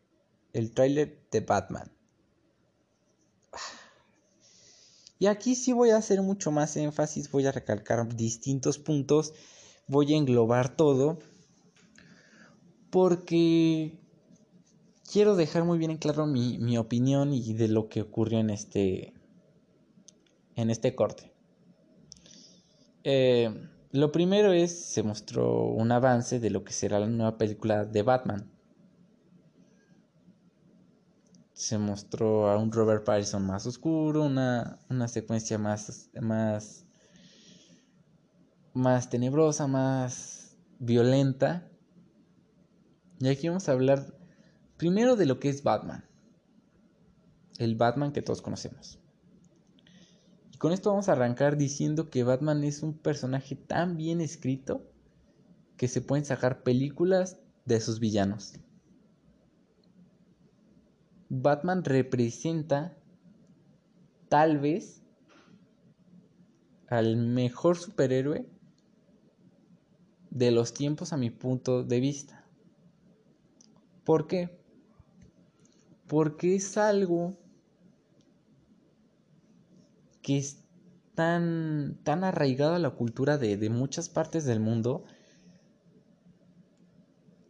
[0.52, 1.90] el tráiler de Batman.
[5.18, 9.34] Y aquí sí voy a hacer mucho más énfasis, voy a recalcar distintos puntos,
[9.86, 11.18] voy a englobar todo,
[12.88, 13.98] porque
[15.12, 18.48] quiero dejar muy bien en claro mi, mi opinión y de lo que ocurrió en
[18.48, 19.12] este,
[20.56, 21.29] en este corte.
[23.02, 27.84] Eh, lo primero es, se mostró un avance de lo que será la nueva película
[27.84, 28.50] de Batman.
[31.52, 36.86] Se mostró a un Robert Pattinson más oscuro, una, una secuencia más, más,
[38.72, 41.68] más tenebrosa, más violenta.
[43.18, 44.14] Y aquí vamos a hablar
[44.76, 46.04] primero de lo que es Batman.
[47.58, 48.99] El Batman que todos conocemos
[50.60, 54.86] con esto vamos a arrancar diciendo que Batman es un personaje tan bien escrito
[55.78, 58.52] que se pueden sacar películas de sus villanos.
[61.30, 62.94] Batman representa
[64.28, 65.02] tal vez
[66.88, 68.46] al mejor superhéroe
[70.28, 72.44] de los tiempos a mi punto de vista.
[74.04, 74.60] ¿Por qué?
[76.06, 77.39] Porque es algo
[80.22, 80.64] que es
[81.14, 85.04] tan, tan arraigado a la cultura de, muchas partes del mundo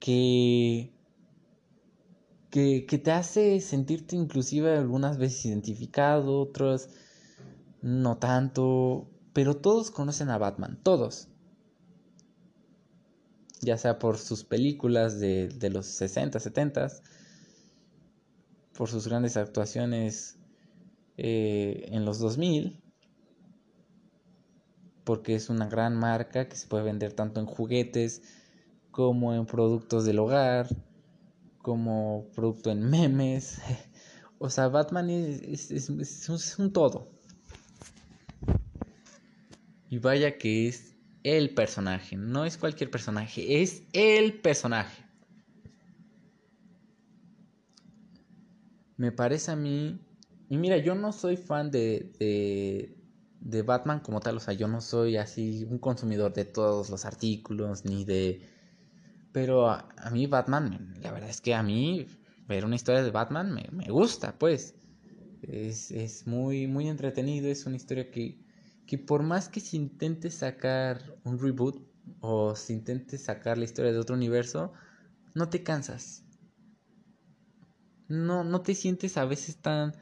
[0.01, 0.93] que,
[2.51, 6.89] que, que, te hace sentirte inclusive algunas veces identificado, otras
[7.83, 11.29] no tanto, pero todos conocen a Batman, todos.
[13.61, 16.89] Ya sea por sus películas de, de los 60, 70,
[18.73, 20.39] por sus grandes actuaciones
[21.16, 22.80] eh, en los 2000
[25.11, 28.22] porque es una gran marca que se puede vender tanto en juguetes
[28.92, 30.68] como en productos del hogar,
[31.62, 33.61] como producto en memes.
[34.42, 37.11] O sea, Batman es, es, un todo.
[39.90, 45.04] Y vaya que es el personaje, no es cualquier personaje, es el personaje.
[48.96, 50.00] Me parece a mí
[50.51, 52.96] y mira, yo no soy fan de, de,
[53.40, 57.05] de, Batman como tal, o sea, yo no soy así un consumidor de todos los
[57.05, 58.42] artículos, ni de...
[59.32, 62.05] Pero a, mí Batman, la verdad es que a mí
[62.48, 64.74] ver una historia de Batman me, me gusta, pues.
[65.42, 68.44] Es, es, muy, muy entretenido, es una historia que,
[68.88, 71.80] que por más que se intente sacar un reboot
[72.18, 74.72] o se intente sacar la historia de otro universo,
[75.32, 76.24] no te cansas.
[78.09, 79.94] No, no te sientes a veces tan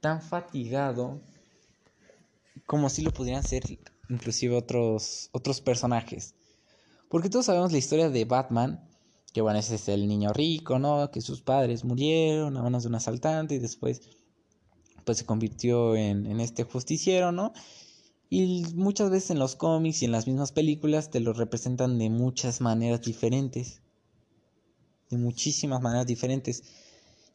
[0.00, 1.20] tan fatigado
[2.66, 3.64] como si lo pudieran ser
[4.08, 6.34] inclusive otros, otros personajes.
[7.08, 8.88] Porque todos sabemos la historia de Batman,
[9.32, 11.10] que bueno, ese es el niño rico, ¿no?
[11.10, 14.02] Que sus padres murieron a manos de un asaltante y después
[15.04, 17.52] pues se convirtió en, en este justiciero, ¿no?
[18.28, 22.10] Y muchas veces en los cómics y en las mismas películas te lo representan de
[22.10, 23.82] muchas maneras diferentes.
[25.10, 26.62] De muchísimas maneras diferentes.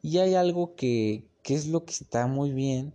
[0.02, 2.92] Y hay algo que, qué es lo que está muy bien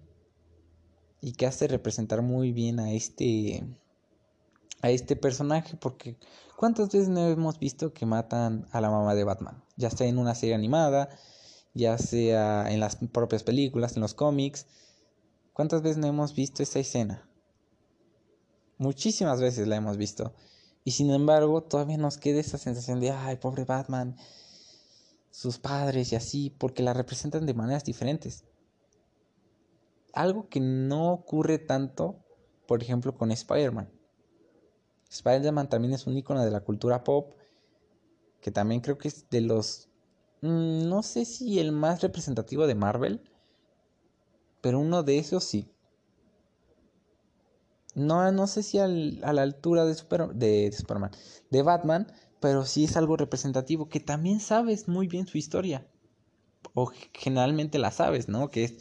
[1.21, 3.65] y que hace representar muy bien a este
[4.83, 6.19] a este personaje porque
[6.57, 10.19] cuántas veces no hemos visto que matan a la mamá de Batman ya sea en
[10.19, 11.11] una serie animada
[11.75, 14.67] ya sea en las propias películas en los cómics.
[15.53, 17.31] Cuántas veces no hemos visto esa escena
[18.79, 20.33] muchísimas veces la hemos visto.
[20.83, 24.17] Y sin embargo todavía nos queda esa sensación de ay pobre Batman
[25.31, 28.45] sus padres y así, porque la representan de maneras diferentes.
[30.13, 32.25] Algo que no ocurre tanto,
[32.67, 33.91] por ejemplo, con Spider-Man.
[35.11, 37.35] Spider-Man también es un icono de la cultura pop,
[38.41, 39.89] que también creo que es de los
[40.41, 43.23] mm, no sé si el más representativo de Marvel,
[44.61, 45.71] pero uno de esos sí.
[47.95, 49.95] No, no sé si a la altura de,
[50.35, 51.11] de, Superman,
[51.51, 52.07] de Batman,
[52.41, 55.87] pero sí es algo representativo, que también sabes muy bien su historia.
[56.75, 58.51] O generalmente la sabes, ¿no?
[58.51, 58.75] Que es,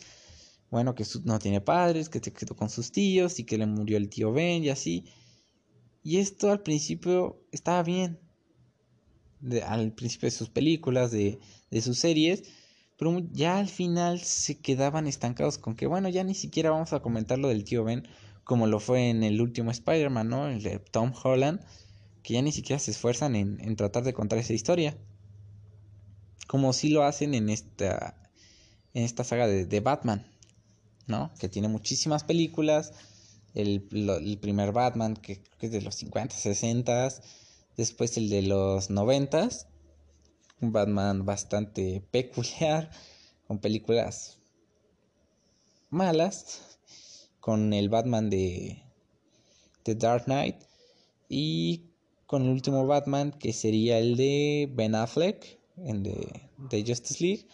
[0.70, 3.97] bueno, que no tiene padres, que se quedó con sus tíos y que le murió
[3.97, 5.05] el tío Ben y así.
[6.03, 8.20] Y esto al principio estaba bien.
[9.66, 11.39] al principio de sus películas, de,
[11.70, 12.43] de sus series.
[12.97, 17.01] Pero ya al final se quedaban estancados con que, bueno, ya ni siquiera vamos a
[17.01, 18.07] comentar lo del tío Ben
[18.49, 20.47] como lo fue en el último Spider-Man, ¿no?
[20.47, 21.62] El de Tom Holland,
[22.24, 24.97] que ya ni siquiera se esfuerzan en, tratar de contar esa historia.
[26.47, 28.15] Como si lo hacen en esta,
[28.93, 30.26] en esta saga de, Batman,
[31.07, 31.32] ¿no?
[31.39, 32.93] Que tiene muchísimas películas.
[33.53, 33.82] El,
[34.41, 37.09] primer Batman, que creo que es de los 50, 60.
[37.78, 39.49] Después el de los 90.
[40.61, 42.89] Un Batman bastante peculiar.
[43.47, 44.39] Con películas
[45.89, 46.78] malas
[47.39, 48.84] con el Batman de
[49.84, 50.57] The Dark Knight
[51.28, 51.88] y
[52.30, 57.47] con el último Batman que sería el de Ben Affleck en de, de Justice League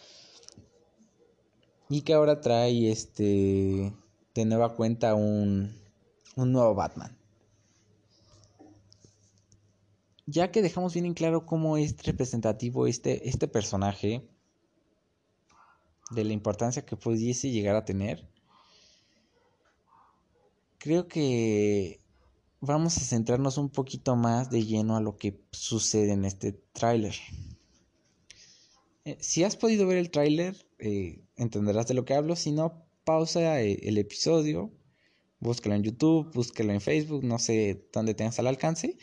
[1.88, 3.94] y que ahora trae este
[4.34, 5.74] de nueva cuenta un,
[6.34, 7.16] un nuevo Batman.
[10.26, 14.28] Ya que dejamos bien en claro cómo es representativo este, este personaje,
[16.10, 18.28] de la importancia que pudiese llegar a tener,
[20.76, 21.98] creo que
[22.66, 27.14] vamos a centrarnos un poquito más de lleno a lo que sucede en este tráiler.
[29.04, 32.34] Eh, si has podido ver el tráiler, eh, entenderás de lo que hablo.
[32.36, 34.72] Si no, pausa eh, el episodio,
[35.38, 38.98] búscalo en YouTube, búscalo en Facebook, no sé dónde tengas al alcance.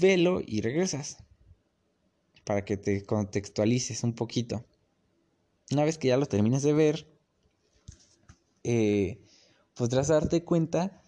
[0.00, 1.18] Velo y regresas
[2.44, 4.64] para que te contextualices un poquito.
[5.70, 7.06] Una vez que ya lo termines de ver,
[9.74, 11.01] podrás darte cuenta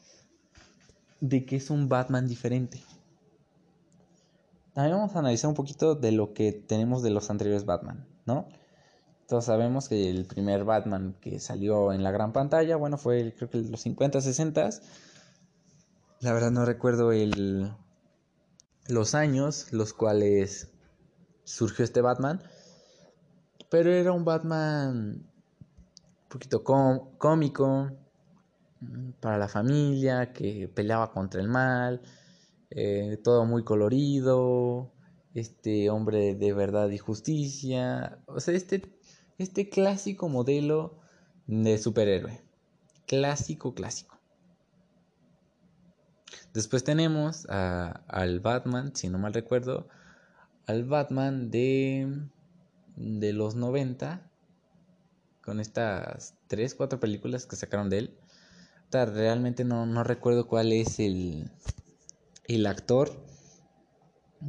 [1.20, 2.82] de que es un Batman diferente.
[4.74, 8.48] También vamos a analizar un poquito de lo que tenemos de los anteriores Batman, ¿no?
[9.28, 13.48] Todos sabemos que el primer Batman que salió en la gran pantalla, bueno, fue creo
[13.48, 14.70] que los 50, 60.
[16.20, 17.72] La verdad no recuerdo el,
[18.88, 20.72] los años los cuales
[21.44, 22.42] surgió este Batman,
[23.70, 27.90] pero era un Batman un poquito cómico,
[29.20, 32.02] para la familia, que peleaba contra el mal,
[32.70, 34.92] eh, todo muy colorido,
[35.34, 38.82] este hombre de verdad y justicia, o sea, este,
[39.38, 40.98] este clásico modelo
[41.46, 42.42] de superhéroe,
[43.06, 44.18] clásico, clásico.
[46.52, 49.88] Después tenemos al Batman, si no mal recuerdo,
[50.66, 52.28] al Batman de,
[52.96, 54.30] de los 90,
[55.42, 58.18] con estas 3, 4 películas que sacaron de él
[58.92, 61.50] realmente no, recuerdo cuál es el,
[62.46, 63.10] el actor.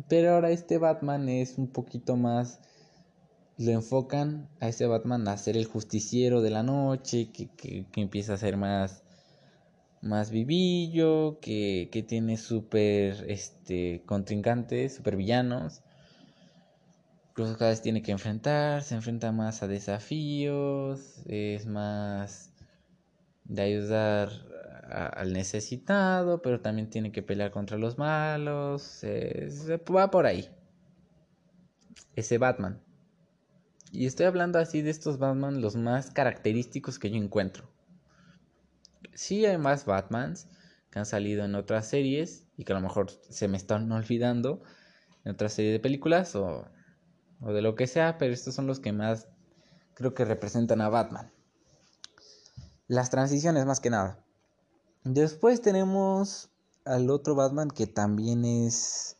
[0.10, 2.60] Pero ahora este Batman es un poquito más...
[3.58, 8.34] Lo enfocan a este Batman a ser el justiciero de la noche, que, que, empieza
[8.34, 9.04] a ser más,
[10.02, 15.84] más vivillo, que, que tiene súper este, contrincantes, súper villanos.
[17.30, 22.55] Incluso cada vez tiene que enfrentar, se enfrenta más a desafíos, es más
[23.46, 24.30] de ayudar
[24.90, 28.82] al necesitado, pero también tiene que pelear contra los malos.
[28.82, 29.50] se
[29.94, 30.50] va por ahí.
[32.16, 32.82] Ese Batman.
[33.92, 37.70] Y estoy hablando así de estos Batman, los más característicos que yo encuentro.
[39.14, 40.50] Sí hay más Batmans
[40.92, 44.62] que han salido en otras series y que a lo mejor se me están olvidando
[45.24, 46.68] en otra serie de películas o,
[47.40, 49.28] o de lo que sea, pero estos son los que más
[49.94, 51.32] creo que representan a Batman.
[52.88, 54.24] Las transiciones más que nada.
[55.04, 56.50] Después tenemos
[56.84, 59.18] al otro Batman que también es...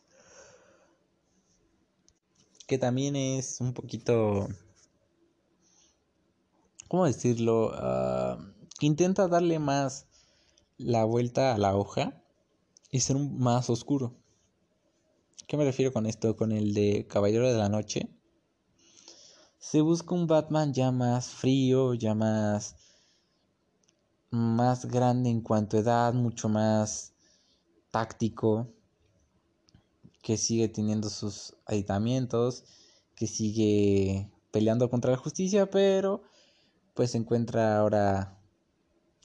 [2.66, 4.48] Que también es un poquito...
[6.88, 7.72] ¿Cómo decirlo?
[8.78, 10.06] Que intenta darle más
[10.78, 12.22] la vuelta a la hoja
[12.90, 14.14] y ser un más oscuro.
[15.48, 16.36] ¿Qué me refiero con esto?
[16.36, 18.08] Con el de Caballero de la Noche.
[19.58, 22.76] Se busca un Batman ya más frío, ya más
[24.30, 27.12] más grande en cuanto a edad, mucho más
[27.90, 28.68] táctico,
[30.22, 32.64] que sigue teniendo sus aditamientos,
[33.14, 36.22] que sigue peleando contra la justicia, pero
[36.94, 38.36] pues se encuentra ahora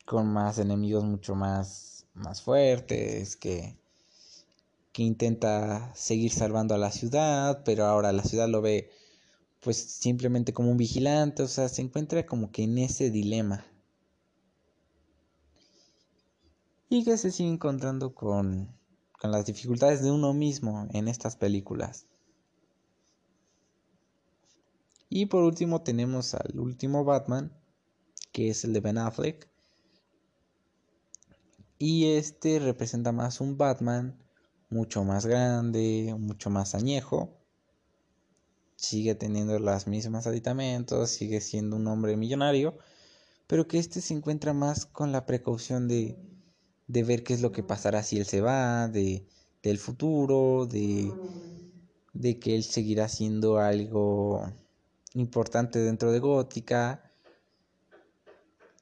[0.06, 3.78] con más enemigos mucho más, más fuertes, que,
[4.92, 8.90] que intenta seguir salvando a la ciudad, pero ahora la ciudad lo ve
[9.62, 13.66] pues simplemente como un vigilante, o sea, se encuentra como que en ese dilema.
[16.94, 18.78] Y que se sigue encontrando con,
[19.14, 22.06] con las dificultades de uno mismo en estas películas.
[25.08, 27.58] Y por último tenemos al último Batman,
[28.34, 29.48] que es el de Ben Affleck.
[31.78, 34.22] Y este representa más un Batman
[34.70, 37.38] mucho más grande, mucho más añejo.
[38.76, 42.78] Sigue teniendo las mismas aditamentos, sigue siendo un hombre millonario,
[43.48, 46.18] pero que este se encuentra más con la precaución de,
[46.92, 49.26] de ver qué es lo que pasará si él se va, de,
[49.64, 51.10] del futuro, de,
[52.14, 54.52] de que él seguirá siendo algo
[55.14, 57.10] importante dentro de Gótica,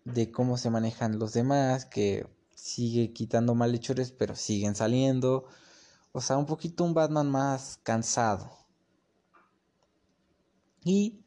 [0.05, 5.45] de cómo se manejan los demás, que sigue quitando malhechores, pero siguen saliendo.
[6.11, 8.49] O sea, un poquito un Batman más cansado.
[10.83, 11.23] Y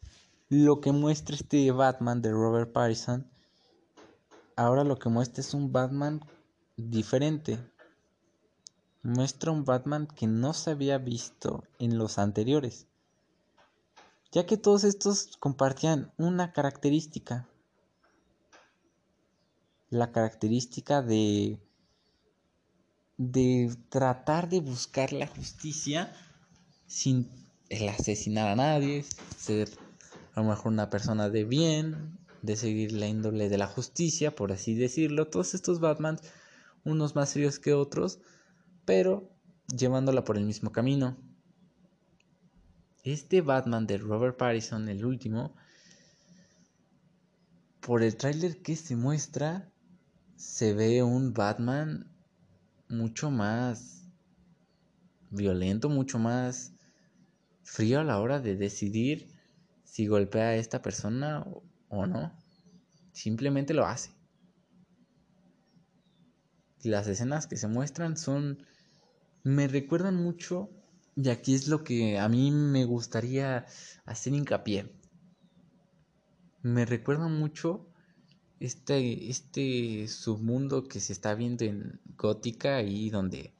[0.49, 3.31] lo que muestra este Batman de Robert Pattinson,
[4.57, 6.21] ahora lo que muestra es un Batman
[6.77, 7.59] diferente.
[9.03, 12.87] Muestra un Batman que no se había visto en los anteriores
[14.33, 17.47] ya que todos estos compartían una característica,
[19.91, 21.61] la característica de
[23.19, 26.13] de tratar de buscar la justicia
[26.87, 27.29] sin
[27.69, 29.05] el asesinar a nadie,
[29.37, 29.69] ser
[30.35, 34.51] a lo mejor una persona de bien, de seguir la índole de la justicia, por
[34.51, 35.29] así decirlo.
[35.29, 36.19] Todos estos Batman,
[36.85, 38.21] unos más serios que otros,
[38.85, 39.31] pero
[39.77, 41.17] llevándola por el mismo camino.
[43.05, 45.55] Este Batman de Robert Pattinson, el último,
[47.81, 49.73] por el tráiler que se muestra,
[50.37, 52.13] se ve un Batman
[52.89, 54.09] mucho más
[55.31, 56.75] violento, mucho más
[57.65, 59.29] frío a la hora de decidir
[59.85, 61.45] si golpea a esta persona
[61.89, 62.33] o no.
[63.13, 64.11] Simplemente lo hace.
[66.83, 68.67] Las escenas que se muestran son...
[69.45, 70.71] me recuerdan mucho
[71.15, 73.67] y aquí es lo que a mí me gustaría
[74.05, 74.91] hacer hincapié.
[76.63, 77.87] Me recuerda mucho
[78.61, 83.53] este, este submundo que se está viendo en Gótica y donde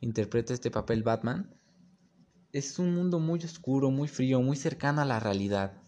[0.00, 1.52] interpreta este papel Batman.
[2.52, 5.82] Es un mundo muy oscuro, muy frío, muy cercano a la realidad.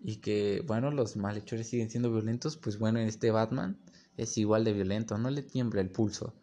[0.00, 3.78] Y que, bueno, los malhechores siguen siendo violentos, pues bueno, este Batman
[4.16, 6.34] es igual de violento, no le tiembla el pulso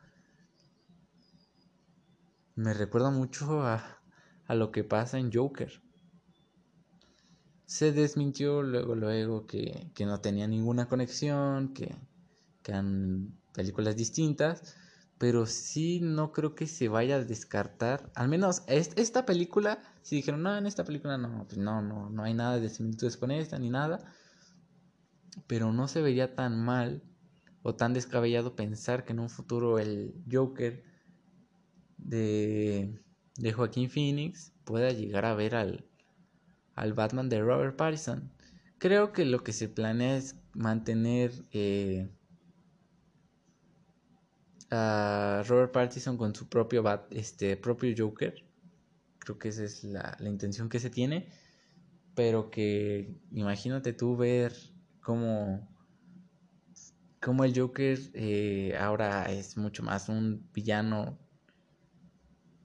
[2.55, 3.97] me recuerda mucho a,
[4.49, 5.81] lo que pasa en Joker.
[7.65, 11.95] Se desmintió luego, luego que, no tenía ninguna conexión, que,
[12.61, 14.75] que eran películas distintas,
[15.17, 18.11] pero sí no creo que se vaya a descartar.
[18.13, 22.23] Al menos esta película, si dijeron, no, en esta película no, pues no, no, no
[22.23, 23.99] hay nada de similitudes con esta ni nada.
[25.47, 27.01] Pero no se vería tan mal
[27.63, 30.83] o tan descabellado pensar que en un futuro el Joker
[31.97, 32.99] de,
[33.37, 35.85] de Joaquín Phoenix pueda llegar a ver al,
[36.75, 38.31] al Batman de Robert Pattinson.
[38.77, 42.09] Creo que lo que se planea es mantener eh,
[44.71, 48.43] a Robert Pattinson con su propio, bat, este, propio Joker.
[49.19, 51.29] Creo que esa es la, la, intención que se tiene.
[52.15, 54.53] Pero que imagínate tú ver
[55.01, 55.70] cómo,
[57.21, 61.17] cómo el Joker eh, ahora es mucho más un villano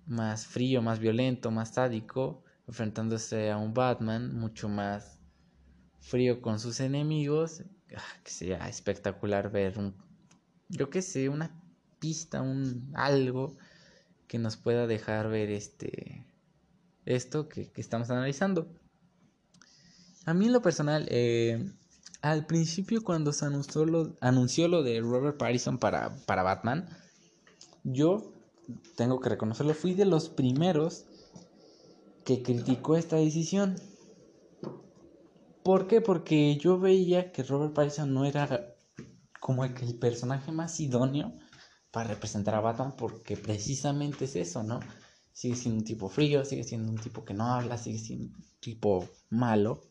[0.06, 5.20] más frío, más violento, más sádico, enfrentándose a un Batman mucho más
[6.00, 7.62] frío con sus enemigos.
[7.94, 9.94] Ah, que sea espectacular ver un,
[10.68, 11.50] yo que sé, una
[12.00, 13.56] pista, un algo
[14.26, 16.26] que nos pueda dejar ver este
[17.04, 18.68] esto que, estamos analizando.
[20.24, 21.72] A mí en lo personal, eh,
[22.30, 26.88] al principio cuando se anunció lo, anunció lo de Robert Pattinson para, para Batman,
[27.84, 28.32] yo
[28.96, 31.04] tengo que reconocerlo, fui de los primeros
[32.24, 33.76] que criticó esta decisión.
[35.62, 36.00] ¿Por qué?
[36.00, 38.74] Porque yo veía que Robert Pattinson no era
[39.40, 41.32] como el, el personaje más idóneo
[41.92, 44.80] para representar a Batman porque precisamente es eso, ¿no?
[45.32, 48.44] Sigue siendo un tipo frío, sigue siendo un tipo que no habla, sigue siendo un
[48.58, 49.82] tipo malo,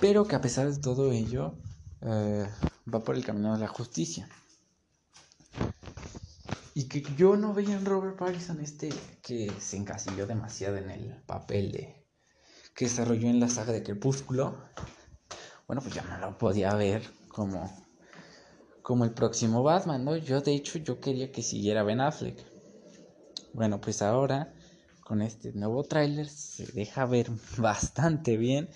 [0.00, 1.54] pero que a pesar de todo ello
[2.02, 2.46] eh,
[2.92, 4.28] va por el camino de la justicia.
[6.74, 8.90] Y que yo no veía en Robert Pattinson este
[9.22, 12.06] que se encasilló demasiado en el papel de
[12.74, 14.56] que desarrolló en la saga de Crepúsculo.
[15.66, 17.68] Bueno, pues ya no lo podía ver como
[18.82, 20.16] como el próximo Batman, ¿no?
[20.16, 22.38] Yo de hecho yo quería que siguiera Ben Affleck.
[23.52, 24.54] Bueno, pues ahora
[25.00, 28.70] con este nuevo tráiler se deja ver bastante bien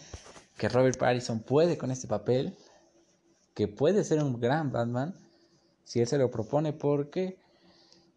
[0.56, 2.56] que Robert Pattinson puede con este papel,
[3.54, 5.14] que puede ser un gran Batman
[5.84, 7.38] si él se lo propone porque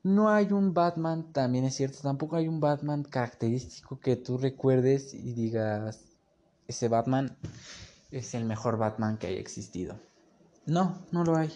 [0.03, 5.14] no hay un Batman, también es cierto, tampoco hay un Batman característico que tú recuerdes
[5.14, 6.02] y digas,
[6.68, 7.36] ese Batman
[8.12, 9.99] es el mejor Batman que haya existido.
[10.66, 11.52] No, no lo hay.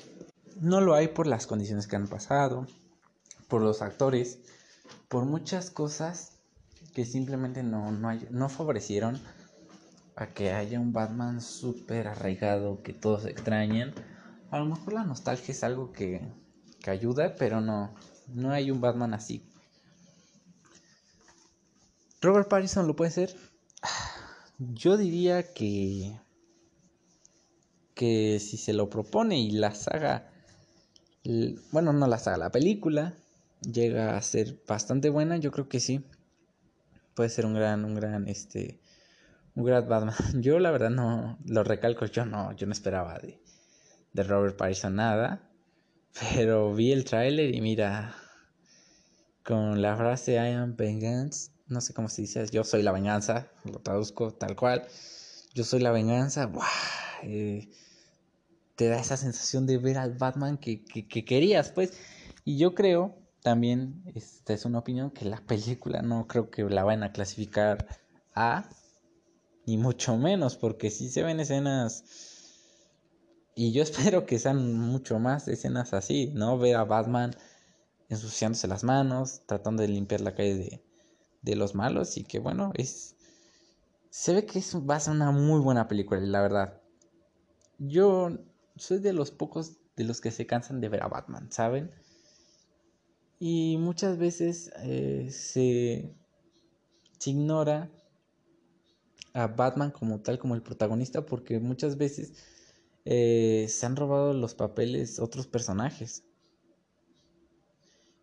[0.60, 2.68] No lo hay por las condiciones que han pasado,
[3.48, 4.40] por los actores,
[5.08, 6.34] por muchas cosas
[6.94, 9.22] que simplemente no, no, no favorecieron
[10.20, 13.94] a que haya un Batman súper arraigado que todos extrañen.
[14.52, 16.22] A lo mejor la nostalgia es algo que,
[16.82, 17.94] que ayuda, pero no,
[18.28, 19.44] no hay un Batman así.
[22.22, 23.36] Robert Pattinson lo puede ser.
[24.58, 26.20] Yo diría que
[27.96, 30.30] que si se lo propone y la saga
[31.72, 33.14] bueno, no la saga, la película
[33.62, 36.06] llega a ser bastante buena, yo creo que sí.
[37.14, 38.80] Puede ser un gran, un gran, este,
[39.60, 40.16] un gran Batman.
[40.42, 43.40] Yo la verdad no, lo recalco, yo no, yo no esperaba de,
[44.24, 45.50] Robert Pattinson nada.
[46.34, 48.16] Pero vi el tráiler y mira,
[49.44, 53.48] con la frase I am vengeance, no sé cómo se dice, yo soy la venganza,
[53.64, 54.88] lo traduzco tal cual.
[55.54, 56.52] Yo soy la venganza.
[57.24, 57.70] Eh,
[58.76, 61.94] te da esa sensación de ver al Batman que, querías, pues.
[62.44, 66.84] Y yo creo, también, esta es una opinión, que la película no creo que la
[66.84, 67.86] vayan a clasificar
[68.34, 68.70] A,
[69.70, 72.04] ni mucho menos, porque si se ven escenas,
[73.56, 76.58] y yo espero que sean mucho más escenas así, ¿no?
[76.58, 77.36] Ver a Batman
[78.10, 80.84] ensuciándose las manos, tratando de limpiar la calle de,
[81.44, 83.16] de los malos, y que bueno, es...
[84.10, 86.82] Se ve que es, va a ser una muy buena película, la verdad.
[87.78, 88.32] Yo
[88.76, 91.92] soy de los pocos de los que se cansan de ver a Batman, ¿saben?
[93.38, 96.16] Y muchas veces eh, se,
[97.26, 97.92] ignora
[99.34, 102.34] a Batman como tal, como el protagonista, porque muchas veces
[103.06, 106.24] eh, se han robado los papeles otros personajes.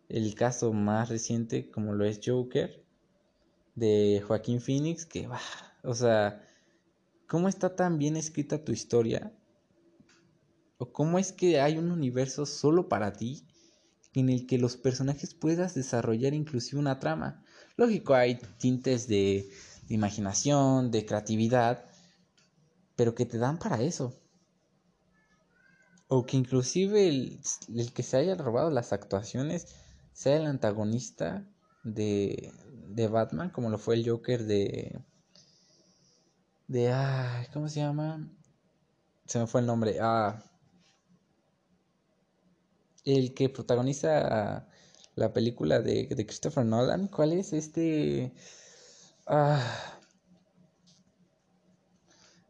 [0.09, 2.83] El caso más reciente, como lo es Joker,
[3.75, 5.39] de Joaquín Phoenix, que, va,
[5.83, 6.41] o sea,
[7.27, 9.33] ¿cómo está tan bien escrita tu historia?
[10.77, 13.45] ¿O cómo es que hay un universo solo para ti
[14.13, 17.43] en el que los personajes puedas desarrollar inclusive una trama?
[17.75, 19.49] Lógico, hay tintes de,
[19.89, 21.85] imaginación, de creatividad,
[22.95, 24.13] pero que te dan para eso.
[26.07, 27.39] O que inclusive el,
[27.93, 29.67] que se haya robado las actuaciones
[30.13, 31.45] sea el antagonista
[31.83, 32.51] de,
[32.87, 34.99] de Batman, como lo fue el Joker de...
[36.67, 37.47] de...
[37.53, 38.29] ¿Cómo se llama?
[39.25, 39.97] Se me fue el nombre.
[40.01, 40.43] Ah,
[43.05, 44.67] el que protagoniza
[45.15, 47.07] la película de, Christopher Nolan.
[47.07, 48.33] ¿Cuál es este?
[49.27, 49.61] Ah.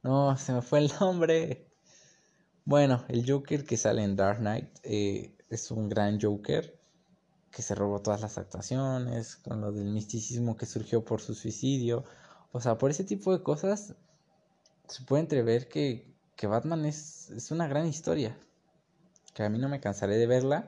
[0.04, 1.68] No, se me fue el nombre.
[2.66, 6.78] Bueno, el Joker que sale en Dark Knight eh, es un gran Joker
[7.52, 12.04] que se robó todas las actuaciones, con lo del misticismo que surgió por su suicidio.
[12.52, 13.96] O sea, por ese tipo de cosas
[14.88, 18.38] se puede entrever que, que Batman es, es una gran historia
[19.34, 20.68] que a mí no me cansaré de verla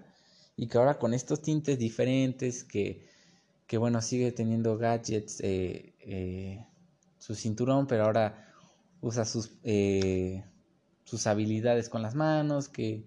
[0.55, 3.07] y que ahora con estos tintes diferentes que,
[3.65, 6.67] que bueno, sigue teniendo gadgets, eh, eh,
[7.17, 8.53] su cinturón, pero ahora
[9.01, 10.43] usa sus, eh,
[11.03, 13.05] sus habilidades con las manos, que,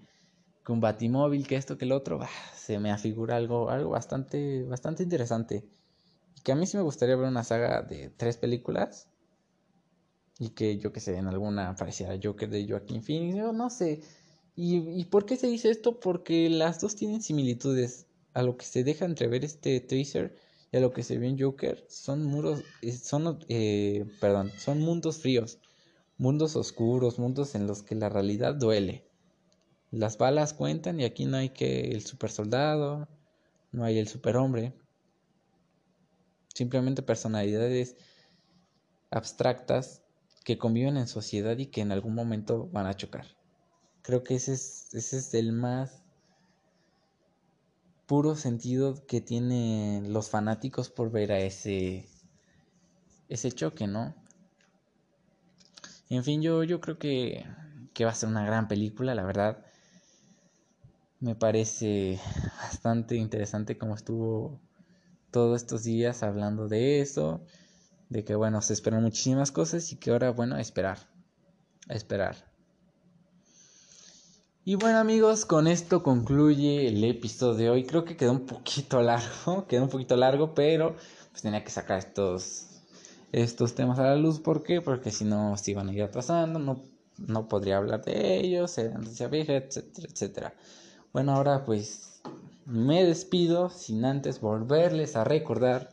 [0.62, 2.20] con un batimóvil, que esto, que el otro,
[2.56, 5.64] se me afigura algo, algo bastante, bastante interesante.
[6.36, 9.08] Y que a mí sí me gustaría ver una saga de tres películas.
[10.38, 14.02] Y que yo que sé, en alguna apareciera Joker de Joaquín Phoenix, yo no sé
[14.54, 15.98] ¿Y, por qué se dice esto?
[15.98, 18.06] Porque las dos tienen similitudes.
[18.34, 20.36] A lo que se deja entrever este teaser
[20.72, 24.80] y a lo que se ve en Joker son muros, eh, son, eh, perdón, son
[24.80, 25.58] mundos fríos,
[26.16, 29.06] mundos oscuros, mundos en los que la realidad duele.
[29.90, 33.06] Las balas cuentan y aquí no hay que el super soldado,
[33.70, 34.72] no hay el superhombre.
[36.54, 37.96] Simplemente personalidades
[39.10, 40.02] abstractas
[40.42, 43.26] que conviven en sociedad y que en algún momento van a chocar.
[44.00, 46.01] Creo que ese es, ese es el más
[48.12, 52.06] puro sentido que tienen los fanáticos por ver a ese,
[53.30, 54.14] ese choque, ¿no?
[56.10, 57.47] En fin, yo, yo creo que,
[57.94, 59.64] que va a ser una gran película, la verdad.
[61.20, 62.20] Me parece
[62.59, 64.60] bastante interesante cómo estuvo
[65.30, 67.40] todos estos días hablando de eso,
[68.10, 70.98] de que bueno, se esperan muchísimas cosas y que ahora, bueno, a esperar,
[71.89, 72.51] a esperar.
[74.64, 77.84] Y bueno amigos, con esto concluye el episodio de hoy.
[77.84, 80.94] Creo que quedó un poquito largo, quedó un poquito largo, pero
[81.32, 82.68] pues tenía que sacar estos,
[83.32, 84.39] estos temas a la luz.
[84.39, 84.80] ¿Por qué?
[84.80, 86.80] Porque si no se iban a ir atrasando, no,
[87.18, 90.55] no podría hablar de ellos, eran vieja, etcétera, etcétera.
[91.12, 92.22] Bueno, ahora pues
[92.64, 95.90] me despido sin antes volverles a recordar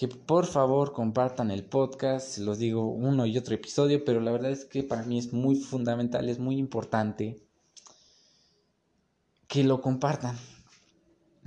[0.00, 4.50] que por favor compartan el podcast, los digo uno y otro episodio, pero la verdad
[4.50, 7.36] es que para mí es muy fundamental, es muy importante
[9.46, 10.38] que lo compartan.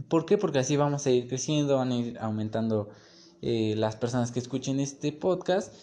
[0.08, 0.38] ¿Por qué?
[0.38, 2.90] Porque así vamos a ir creciendo, van a ir aumentando
[3.42, 5.74] eh, las personas que escuchen este podcast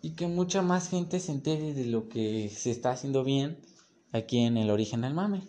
[0.00, 3.58] y que mucha más gente se entere de lo que se está haciendo bien
[4.12, 5.42] aquí en el origen del mame.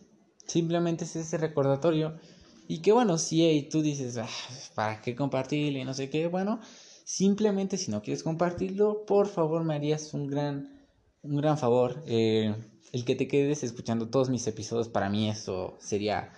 [0.48, 2.16] Simplemente es ese recordatorio
[2.68, 4.28] y que bueno, si tú dices, ah,
[4.74, 5.80] ¿para qué compartirlo?
[5.80, 6.60] Y no sé qué, bueno,
[7.04, 10.88] simplemente si no quieres compartirlo, por favor me harías un gran,
[11.22, 12.04] un gran favor.
[12.08, 12.56] Eh,
[12.92, 16.32] el que te quedes escuchando todos mis episodios, para mí eso sería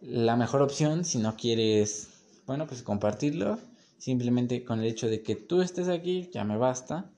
[0.00, 1.04] la mejor opción.
[1.04, 2.08] Si no quieres,
[2.46, 3.58] bueno, pues compartirlo.
[3.98, 7.10] Simplemente con el hecho de que tú estés aquí, ya me basta.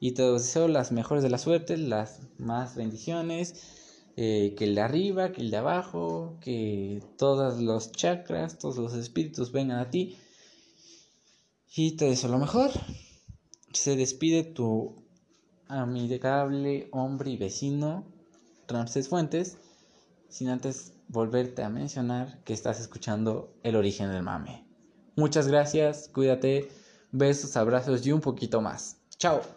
[0.00, 3.75] Y te deseo las mejores de la suerte, las más bendiciones
[4.16, 8.94] eh, que el de arriba, que el de abajo, que todos los chakras, todos los
[8.94, 10.16] espíritus vengan a ti.
[11.74, 12.70] Y te deseo lo mejor.
[13.72, 14.94] Se despide tu
[15.68, 18.04] amigable hombre y vecino
[18.68, 19.58] Ramses Fuentes,
[20.28, 24.64] sin antes volverte a mencionar que estás escuchando el origen del mame.
[25.16, 26.68] Muchas gracias, cuídate,
[27.12, 28.96] besos, abrazos y un poquito más.
[29.18, 29.55] Chao.